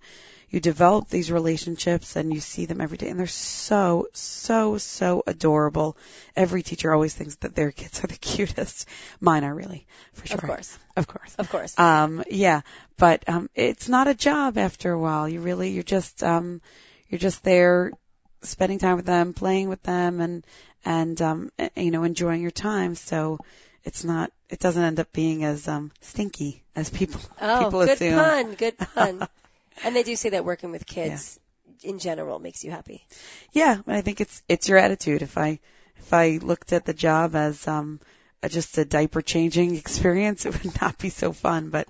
[0.51, 5.23] you develop these relationships, and you see them every day, and they're so so so
[5.25, 5.95] adorable.
[6.35, 8.87] Every teacher always thinks that their kids are the cutest.
[9.21, 10.37] Mine are really, for sure.
[10.37, 10.79] Of course.
[10.97, 11.35] Of course.
[11.35, 11.79] Of course.
[11.79, 12.61] Um, yeah,
[12.97, 15.27] but um, it's not a job after a while.
[15.27, 16.61] You really, you're just, um,
[17.07, 17.93] you're just there,
[18.41, 20.45] spending time with them, playing with them, and
[20.83, 22.95] and um, you know, enjoying your time.
[22.95, 23.39] So
[23.85, 27.89] it's not, it doesn't end up being as um stinky as people oh, people good
[27.91, 28.19] assume.
[28.19, 28.53] pun.
[28.55, 29.27] Good pun.
[29.83, 31.39] and they do say that working with kids
[31.83, 33.05] in general makes you happy.
[33.51, 35.21] Yeah, I think it's it's your attitude.
[35.21, 35.59] If I
[35.97, 37.99] if I looked at the job as um
[38.43, 41.69] a- just a diaper changing experience, it would not be so fun.
[41.69, 41.87] But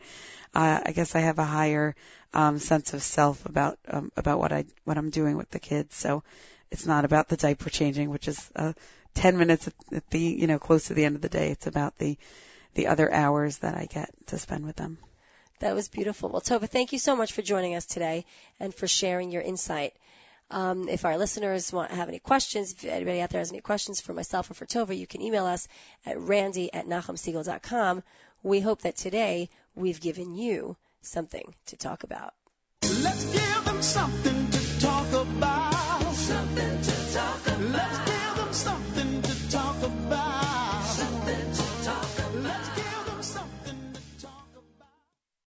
[0.53, 1.95] uh, I guess I have a higher
[2.33, 5.95] um sense of self about um about what I what I'm doing with the kids.
[5.95, 6.23] So
[6.69, 8.73] it's not about the diaper changing, which is uh
[9.13, 11.51] 10 minutes at the you know close to the end of the day.
[11.51, 12.17] It's about the
[12.73, 14.97] the other hours that I get to spend with them.
[15.61, 16.29] That was beautiful.
[16.29, 18.25] Well, Tova, thank you so much for joining us today
[18.59, 19.93] and for sharing your insight.
[20.49, 24.01] Um, if our listeners want have any questions, if anybody out there has any questions
[24.01, 25.67] for myself or for Tova, you can email us
[26.03, 28.01] at randy at nachumsegal.com.
[28.41, 32.33] We hope that today we've given you something to talk about.
[33.03, 36.13] Let's give them something to talk about.
[36.15, 38.05] Something to talk Let's about.
[38.05, 38.10] give